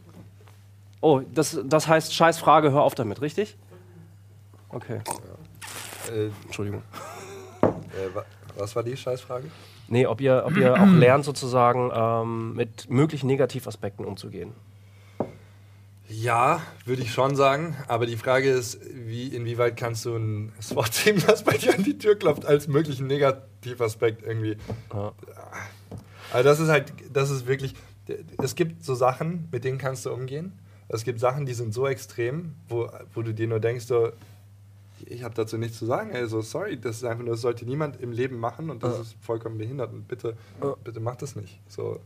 [1.01, 3.57] Oh, das, das heißt, scheiß Frage, hör auf damit, richtig?
[4.71, 5.01] Okay,
[6.13, 6.83] Äh, Entschuldigung.
[7.63, 8.25] äh, wa-
[8.57, 9.51] was war die Scheißfrage?
[9.89, 14.53] Nee, ob ihr, ob ihr auch lernt, sozusagen ähm, mit möglichen Negativaspekten umzugehen.
[16.09, 17.76] Ja, würde ich schon sagen.
[17.89, 21.99] Aber die Frage ist, wie, inwieweit kannst du ein SWAT-Team, das bei dir an die
[21.99, 24.57] Tür klopft, als möglichen Negativaspekt irgendwie.
[24.93, 25.12] Ja.
[26.32, 27.74] Also das ist halt, das ist wirklich,
[28.43, 30.53] es gibt so Sachen, mit denen kannst du umgehen.
[30.89, 34.12] Es gibt Sachen, die sind so extrem, wo, wo du dir nur denkst, so,
[35.07, 36.13] ich habe dazu nichts zu sagen.
[36.13, 39.01] Also sorry, das ist einfach nur, das sollte niemand im Leben machen und das Ja.
[39.03, 39.93] ist vollkommen behindert.
[39.93, 40.75] Und bitte, Ja.
[40.83, 41.61] bitte mach das nicht.
[41.69, 42.01] So,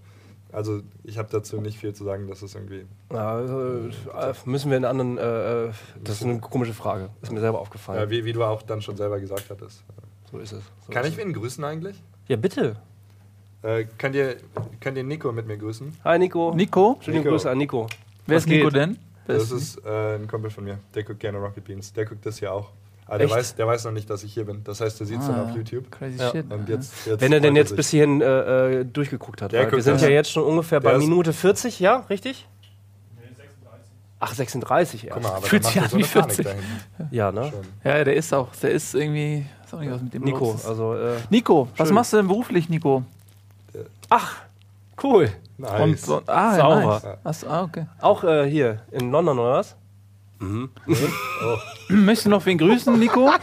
[0.53, 4.70] also ich habe dazu nicht viel zu sagen, dass es irgendwie Ja, also, äh, müssen
[4.70, 5.18] wir in anderen.
[5.18, 5.70] Äh, äh,
[6.03, 7.11] das ist eine komische Frage.
[7.22, 8.01] Ist mir selber aufgefallen.
[8.01, 9.84] Ja, wie, wie du auch dann schon selber gesagt hattest.
[10.30, 10.62] so ist es.
[10.86, 12.03] So Kann ist ich wen grüßen eigentlich?
[12.28, 12.76] Ja, bitte.
[13.62, 14.36] Äh, könnt, ihr,
[14.80, 15.93] könnt ihr Nico mit mir grüßen?
[16.05, 16.55] Hi, Nico.
[16.55, 16.97] Nico?
[17.01, 17.30] Schöne Nico.
[17.30, 17.89] Grüße an Nico.
[18.26, 18.76] Wer Was ist Nico geht?
[18.76, 18.99] denn?
[19.36, 20.78] Das ist äh, ein Kumpel von mir.
[20.94, 21.92] Der guckt gerne Rocket Beans.
[21.92, 22.70] Der guckt das hier auch.
[23.06, 23.36] Aber der Echt?
[23.36, 24.62] weiß, der weiß noch nicht, dass ich hier bin.
[24.64, 25.90] Das heißt, der sieht es dann auf YouTube.
[25.90, 26.30] Crazy Ja.
[26.30, 26.50] shit.
[26.52, 27.76] Und jetzt, jetzt Wenn er denn jetzt sich.
[27.76, 29.52] bis hierhin äh, äh, durchgeguckt hat.
[29.52, 32.04] Der Weil wir sind ja jetzt schon ungefähr bei Der Minute 40, ja?
[32.10, 32.46] Richtig?
[34.20, 35.14] Ach, 36 erst.
[35.14, 36.44] Guck mal, aber Fühlt der sich macht an so wie eine Panik 40.
[36.44, 37.08] dahinten.
[37.14, 37.44] Ja, ne?
[37.50, 37.60] Schon.
[37.84, 40.54] Ja, der ist auch, der ist irgendwie, ist auch nicht was mit dem Nico, los
[40.56, 40.66] ist.
[40.66, 40.94] also.
[40.96, 41.94] Äh, Nico, was Schön.
[41.94, 43.04] machst du denn beruflich, Nico?
[44.10, 44.36] ach,
[45.03, 45.30] cool.
[45.57, 46.09] Nice.
[46.09, 46.80] Und, und, ah, Sauber.
[47.03, 47.18] Ja, nice.
[47.24, 47.86] Achso, ah, okay.
[48.01, 49.76] Auch äh, hier in London oder was?
[50.40, 50.68] oh.
[51.88, 53.28] Möchtest du noch wen grüßen, Nico?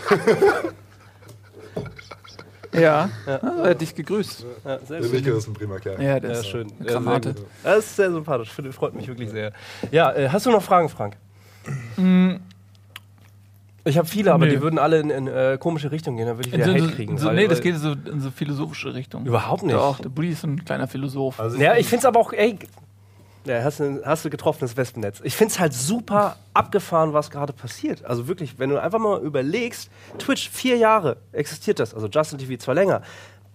[2.73, 3.39] ja, Ja.
[3.41, 4.45] Ah, er hat dich gegrüßt.
[4.63, 5.11] Ja, sehr Der.
[5.11, 6.01] Nico ist ein prima Kerl.
[6.01, 6.71] Ja, der Ja, ist schön.
[6.85, 7.35] Granate.
[7.63, 8.51] Das ist sehr sympathisch.
[8.71, 9.51] Freut mich wirklich sehr.
[9.91, 11.17] Ja, äh, hast du noch Fragen, Frank?
[11.97, 12.35] Mm,
[13.87, 14.51] Ich habe viele, aber Nö.
[14.51, 16.25] die würden alle in, in äh, komische Richtungen gehen.
[16.25, 17.17] Da würde ich wieder so, Hate kriegen.
[17.17, 19.25] so, weil- nee, das weil- geht so in so philosophische Richtung.
[19.25, 19.75] Überhaupt nicht.
[19.75, 21.39] Doch, der Buddy ist ein kleiner Philosoph.
[21.39, 22.57] Also Ja, ich finde es aber auch, ey,
[23.45, 25.21] ja, hast, du, hast du getroffenes Wespennetz.
[25.23, 28.03] Ich finde es halt super abgefahren, was gerade passiert.
[28.03, 32.57] Also wirklich, wenn du einfach mal überlegst, Twitch, vier Jahre existiert das, also Justin TV
[32.57, 33.03] zwar länger.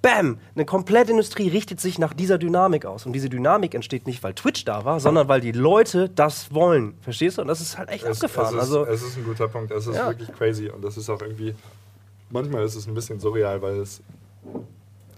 [0.02, 0.38] Bam!
[0.54, 3.04] Eine komplette Industrie richtet sich nach dieser Dynamik aus.
[3.04, 6.94] Und diese Dynamik entsteht nicht, weil Twitch da war, sondern weil die Leute das wollen.
[7.02, 7.42] Verstehst du?
[7.42, 8.56] Und das ist halt echt es, abgefahren.
[8.58, 9.70] Es ist, also, es ist ein guter Punkt.
[9.72, 10.08] Es ist Ja.
[10.08, 10.68] wirklich crazy.
[10.70, 11.54] Und das ist auch irgendwie.
[12.30, 14.02] Manchmal ist es ein bisschen surreal, weil es.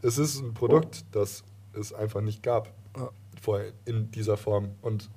[0.03, 1.45] Es ist ein Produkt, das
[1.79, 2.69] es einfach nicht gab.
[2.97, 3.11] Ja.
[3.41, 4.71] Vorher in dieser Form.
[4.83, 5.09] Und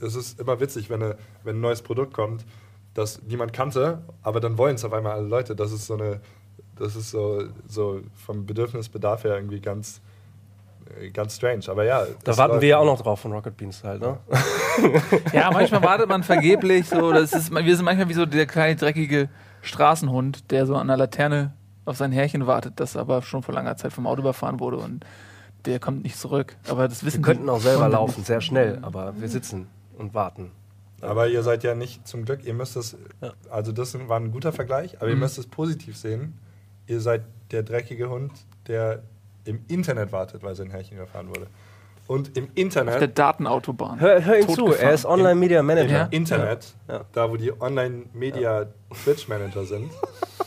[0.00, 2.44] es ist immer witzig, wenn, eine, wenn ein neues Produkt kommt,
[2.94, 5.54] das niemand kannte, aber dann wollen es auf einmal alle Leute.
[5.54, 6.20] Das ist so eine,
[6.82, 10.00] das ist so, so vom Bedürfnisbedarf her irgendwie ganz,
[11.00, 11.62] äh, ganz strange.
[11.68, 12.04] Aber ja.
[12.24, 14.18] Da warten wir ja auch noch drauf von Rocket Beans halt, ne?
[15.32, 16.88] Ja, manchmal wartet man vergeblich.
[16.88, 19.28] So, das ist, wir sind manchmal wie so der kleine dreckige
[19.62, 21.52] Straßenhund, der so an der Laterne
[21.84, 25.04] auf sein Härchen wartet, das aber schon vor langer Zeit vom Auto überfahren wurde und
[25.66, 26.56] der kommt nicht zurück.
[26.68, 29.66] Aber das wissen Wir könnten auch selber laufen, sehr schnell, aber wir sitzen
[29.98, 30.50] und warten.
[31.00, 32.96] Aber ihr seid ja nicht zum Glück, ihr müsst es,
[33.50, 35.20] also das war ein guter Vergleich, aber ihr Mhm.
[35.20, 36.38] müsst es positiv sehen.
[36.86, 38.32] Ihr seid der dreckige Hund,
[38.66, 39.02] der
[39.44, 41.46] im Internet wartet, weil sein Härchen überfahren wurde.
[42.08, 44.00] Und im Auf der Internet, Datenautobahn.
[44.00, 44.88] Hör, hör ihm zu, Totgefahren.
[44.88, 45.92] er ist Online-Media Manager.
[45.92, 46.04] Ja.
[46.04, 47.04] im Internet, Ja.
[47.12, 49.90] da wo die Online-Media-Twitch-Manager sind,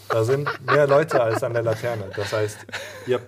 [0.10, 2.04] da sind mehr Leute als an der Laterne.
[2.16, 2.58] Das heißt,
[3.08, 3.28] ihr habt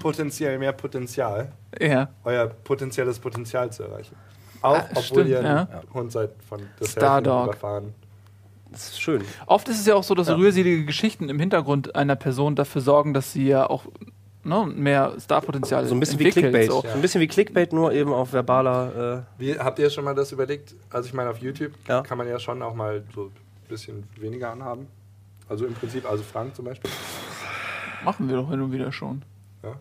[0.00, 2.08] potenziell mehr Potenzial, Ja.
[2.24, 4.16] euer potenzielles Potenzial zu erreichen.
[4.62, 5.68] Auch Ah, obwohl stimmt, ihr ein ja.
[5.92, 7.32] Hund seid von das Stardog.
[7.32, 7.94] Härchen überfahren.
[8.74, 9.22] Das ist schön.
[9.46, 10.34] Oft ist es ja auch so, dass Ja.
[10.34, 13.86] rührselige Geschichten im Hintergrund einer Person dafür sorgen, dass sie ja auch
[14.42, 16.28] ne, mehr Starpotenzial So ein bisschen wie.
[16.30, 16.70] Clickbait.
[16.70, 16.82] So.
[16.82, 19.24] So ein bisschen wie Clickbait, nur eben auf verbaler.
[19.38, 20.74] Äh, Wie, habt ihr schon mal das überlegt?
[20.90, 22.02] Also ich meine, auf YouTube Ja.
[22.02, 23.30] kann man ja schon auch mal so ein
[23.68, 24.88] bisschen weniger anhaben.
[25.48, 26.90] Also im Prinzip, also Frank zum Beispiel.
[28.04, 29.22] Machen wir doch hin und wieder schon.
[29.62, 29.74] Ja.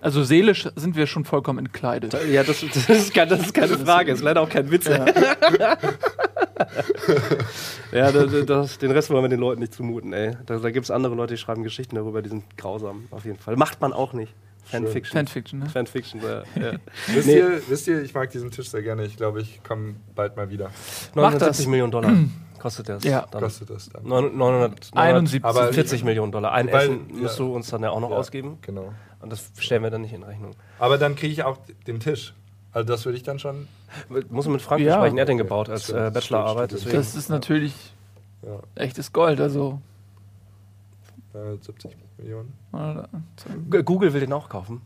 [0.00, 2.16] Also seelisch sind wir schon vollkommen entkleidet.
[2.28, 4.10] Ja, das, das, ist, kein- das ist keine Frage.
[4.10, 4.86] Ist leider auch kein Witz.
[4.86, 5.04] Ja,
[7.92, 10.36] das, das, den Rest wollen wir den Leuten nicht zumuten, ey.
[10.46, 13.38] Da, da gibt es andere Leute, die schreiben Geschichten darüber, die sind grausam, auf jeden
[13.38, 13.56] Fall.
[13.56, 14.34] Macht man auch nicht.
[14.64, 15.16] Fanfiction.
[15.18, 15.68] Fanfiction, ne?
[15.68, 16.42] Fanfiction, ja.
[16.62, 16.72] ja.
[17.08, 17.38] Wisst, Nee.
[17.38, 19.04] ihr, wisst ihr, ich mag diesen Tisch sehr gerne.
[19.04, 20.66] Ich glaube, ich komme bald mal wieder.
[21.14, 21.66] Mach 970 das.
[21.66, 22.12] Millionen Dollar
[22.60, 22.98] kostet der.
[22.98, 23.26] Ja.
[23.32, 23.42] Dann.
[23.42, 24.04] Kostet das dann?
[24.06, 25.44] 900, 71.
[25.44, 26.52] Aber- 40 Millionen Dollar.
[26.52, 27.22] Ein Weil- Essen ja.
[27.22, 28.58] musst du uns dann ja auch noch Ja, ausgeben.
[28.62, 28.92] Genau.
[29.20, 30.52] Und das stellen wir dann nicht in Rechnung.
[30.78, 32.34] Aber dann kriege ich auch den Tisch.
[32.72, 33.66] Also das würde ich dann schon.
[34.28, 34.94] Muss man mit Frank Ja.
[34.96, 35.18] besprechen.
[35.18, 36.70] Er hat den gebaut als stimmt, äh, Bachelorarbeit.
[36.70, 36.96] stimmt, Deswegen.
[36.96, 37.74] Das ist natürlich
[38.42, 39.40] Ja, echtes Gold.
[39.40, 39.80] Also,
[41.62, 42.52] 70 Millionen.
[43.84, 44.82] Google will den auch kaufen.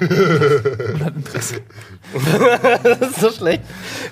[0.00, 1.60] hat Interesse.
[2.82, 3.62] das ist so schlecht.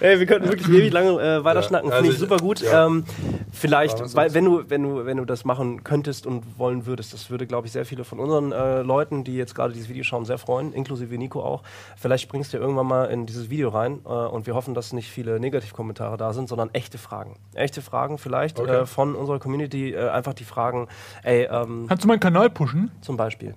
[0.00, 1.90] Ey, wir könnten wirklich ewig lange äh, weiter Ja, schnacken.
[1.90, 2.60] also Finde ich super gut.
[2.60, 2.86] ja.
[2.86, 3.04] Ähm,
[3.50, 7.30] vielleicht, weil, wenn, du, wenn, du, wenn du das machen könntest und wollen würdest, das
[7.30, 10.26] würde, glaube ich, sehr viele von unseren äh, Leuten, die jetzt gerade dieses Video schauen,
[10.26, 11.62] sehr freuen, inklusive Nico auch.
[11.96, 15.08] Vielleicht springst du irgendwann mal in dieses Video rein äh, und wir hoffen, dass nicht
[15.10, 17.36] viele Negativkommentare da sind, sondern echte Fragen.
[17.54, 18.82] Echte Fragen vielleicht Okay.
[18.82, 19.94] äh, von unserer Community.
[19.94, 20.88] Äh, einfach die Fragen,
[21.22, 22.63] ey, ähm, Kannst du meinen Kanal pushen?
[23.00, 23.54] Zum Beispiel.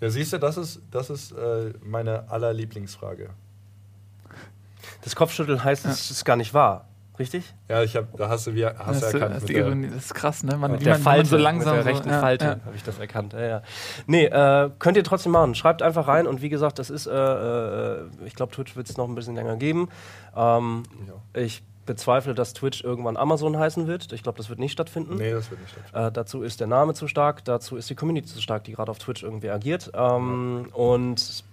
[0.00, 3.30] Ja, siehst du, das ist, das ist äh, meine allerlieblingsfrage.
[5.02, 6.86] Das Kopfschütteln heißt, es ist gar nicht wahr.
[7.18, 7.54] Richtig?
[7.70, 9.42] Ja, ich hab, da hast du, wie, hast Das, du ist, erkannt.
[9.42, 9.88] das, Ironie.
[9.88, 10.54] das ist krass, ne?
[10.58, 12.44] Man, Mit wie der man, Falte, man so langsam mit der so, rechten ja, Falte
[12.44, 12.50] ja.
[12.66, 13.32] habe ich das erkannt.
[13.32, 13.62] Ja, ja.
[14.06, 15.54] Nee, äh, könnt ihr trotzdem machen.
[15.54, 18.98] Schreibt einfach rein und wie gesagt, das ist, äh, äh, ich glaube, Twitch wird es
[18.98, 19.88] noch ein bisschen länger geben.
[20.36, 21.40] Ähm, Ja.
[21.40, 24.12] ich bezweifle, dass Twitch irgendwann Amazon heißen wird.
[24.12, 25.16] Ich glaube, das wird nicht stattfinden.
[25.16, 26.06] Nee, das wird nicht stattfinden.
[26.08, 28.90] Äh, dazu ist der Name zu stark, dazu ist die Community zu stark, die gerade
[28.90, 29.90] auf Twitch irgendwie agiert.
[29.94, 31.44] Ähm, und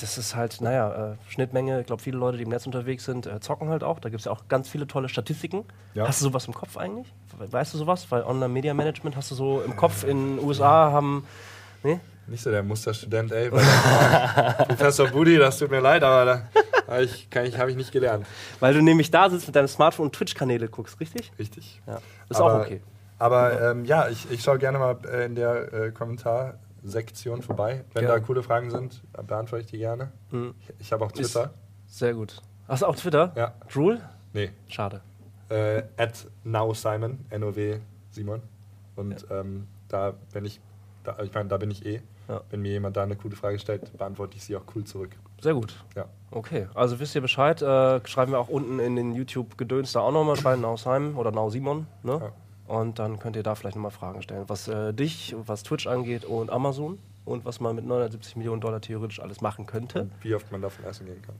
[0.00, 1.80] das ist halt, naja, äh, Schnittmenge.
[1.80, 3.98] Ich glaube, viele Leute, die im Netz unterwegs sind, äh, zocken halt auch.
[3.98, 5.64] Da gibt es ja auch ganz viele tolle Statistiken.
[5.94, 6.06] Ja.
[6.06, 7.12] Hast du sowas im Kopf eigentlich?
[7.36, 8.06] We- Weißt du sowas?
[8.10, 11.26] Weil Online-Media-Management hast du so im Kopf in den USA haben.
[11.82, 11.98] Nee?
[12.28, 13.50] Nicht so der Musterstudent, ey.
[14.68, 16.42] Professor Budi, das tut mir leid, aber da
[16.86, 18.26] hab ich, ich, habe ich nicht gelernt.
[18.60, 21.32] Weil du nämlich da sitzt mit deinem Smartphone und Twitch-Kanäle guckst, richtig?
[21.38, 21.80] Richtig.
[21.86, 22.00] Ja.
[22.28, 22.82] Ist Aber- auch okay.
[23.20, 27.84] Aber ähm, ja, ich, ich schaue gerne mal äh, in der äh, Kommentarsektion vorbei.
[27.92, 28.20] Wenn Gerne.
[28.20, 30.12] da coole Fragen sind, beantworte ich die gerne.
[30.30, 30.54] Mhm.
[30.60, 31.50] Ich, ich habe auch Ist- Twitter.
[31.88, 32.40] Sehr gut.
[32.68, 33.32] Hast du auch Twitter?
[33.34, 33.54] Ja.
[33.72, 34.00] Drool?
[34.34, 34.50] Nee.
[34.68, 35.00] Schade.
[35.48, 37.78] Äh, at nowsimon, N-O-W
[38.10, 38.42] Simon.
[38.94, 40.60] Und ähm, da, wenn ich,
[41.02, 42.00] da, ich meine, da bin ich eh.
[42.28, 42.42] Ja.
[42.50, 45.16] Wenn mir jemand da eine coole Frage stellt, beantworte ich sie auch cool zurück.
[45.40, 45.74] Sehr gut.
[45.96, 46.06] Ja.
[46.30, 47.62] Okay, also wisst ihr Bescheid.
[47.62, 51.48] Äh, schreiben wir auch unten in den YouTube-Gedöns da auch nochmal rein, Nausheim oder Nau
[51.48, 51.86] Simon.
[52.02, 52.20] Ne?
[52.20, 52.32] Ja.
[52.74, 56.26] Und dann könnt ihr da vielleicht nochmal Fragen stellen, was äh, dich, was Twitch angeht
[56.26, 60.02] und Amazon und was man mit 970 Millionen Dollar theoretisch alles machen könnte.
[60.02, 61.36] Und wie oft man davon essen gehen kann.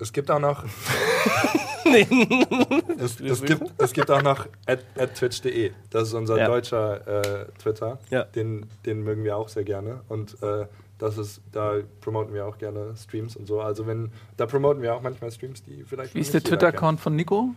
[0.00, 0.64] Es gibt auch noch.
[2.98, 5.72] es, es, gibt, es gibt auch noch at, at twitch.de.
[5.90, 6.46] Das ist unser Ja.
[6.46, 7.98] deutscher äh, Twitter.
[8.10, 8.24] Ja.
[8.24, 10.00] Den, den mögen wir auch sehr gerne.
[10.08, 10.66] Und äh,
[10.98, 13.60] das ist, da promoten wir auch gerne Streams und so.
[13.60, 16.14] Also wenn, da promoten wir auch manchmal Streams, die vielleicht.
[16.14, 17.50] Wie ist der Twitter-Account von Nico?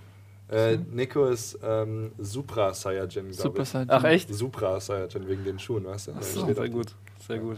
[0.49, 3.69] Äh, Nico ist ähm, Supra Saiyajin, glaube Super ich.
[3.69, 3.87] Saiyan.
[3.89, 4.33] Ach echt?
[4.33, 6.11] Supra Saiyajin wegen den Schuhen, weißt du?
[6.13, 6.45] Da so.
[6.53, 6.93] Sehr auch- gut,
[7.25, 7.57] sehr gut.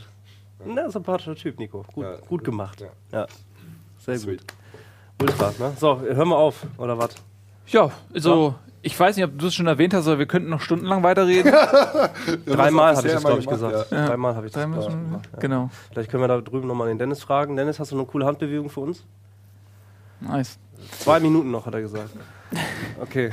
[0.63, 1.83] Na, sympathischer Typ, Nico.
[1.93, 2.15] Gut, Ja.
[2.27, 2.79] gut gemacht.
[2.81, 2.87] Ja.
[3.11, 3.27] Ja.
[3.99, 4.39] Sehr Sweet.
[4.41, 4.47] gut.
[5.21, 5.73] Ultra, ne?
[5.79, 7.11] So, hören wir auf, oder was?
[7.67, 10.61] Ja, also Ich weiß nicht, ob du es schon erwähnt hast, aber wir könnten noch
[10.61, 11.51] stundenlang weiterreden.
[12.45, 13.91] Dreimal habe ich das, glaube ich, gemacht, gesagt.
[13.91, 14.05] ja.
[14.07, 15.29] Dreimal habe ich das Dreimal schon- gemacht.
[15.33, 15.39] Ja.
[15.39, 15.69] Genau.
[15.91, 17.55] Vielleicht können wir da drüben nochmal den Dennis fragen.
[17.55, 19.03] Dennis, hast du eine coole Handbewegung für uns?
[20.21, 20.59] Nice.
[20.99, 22.09] Zwei Minuten noch, hat er gesagt.
[23.01, 23.31] Okay.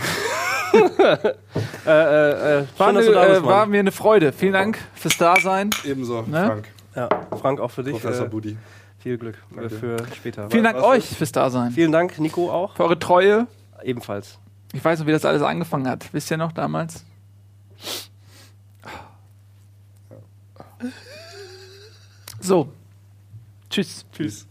[0.73, 0.79] äh,
[1.87, 4.33] äh, äh, War, schön, eine, dass du da bist, äh, war mir eine Freude.
[4.33, 5.69] Vielen Dank fürs Dasein.
[5.85, 6.47] Ebenso, Ne?
[6.47, 6.69] Frank.
[6.95, 7.09] Ja,
[7.41, 7.93] Frank, auch für dich.
[8.01, 8.57] Professor Äh, Budi.
[9.03, 9.71] Viel Glück Danke.
[9.71, 10.49] für später.
[10.51, 11.73] Vielen Dank euch fürs Dasein.
[11.73, 12.77] Vielen Dank, Nico auch.
[12.77, 13.47] Für eure Treue.
[13.83, 14.39] Ebenfalls.
[14.73, 16.13] Ich weiß noch, wie das alles angefangen hat.
[16.13, 17.05] Wisst ihr noch damals?
[22.41, 22.69] So.
[23.71, 24.05] Tschüss.
[24.13, 24.47] Tschüss.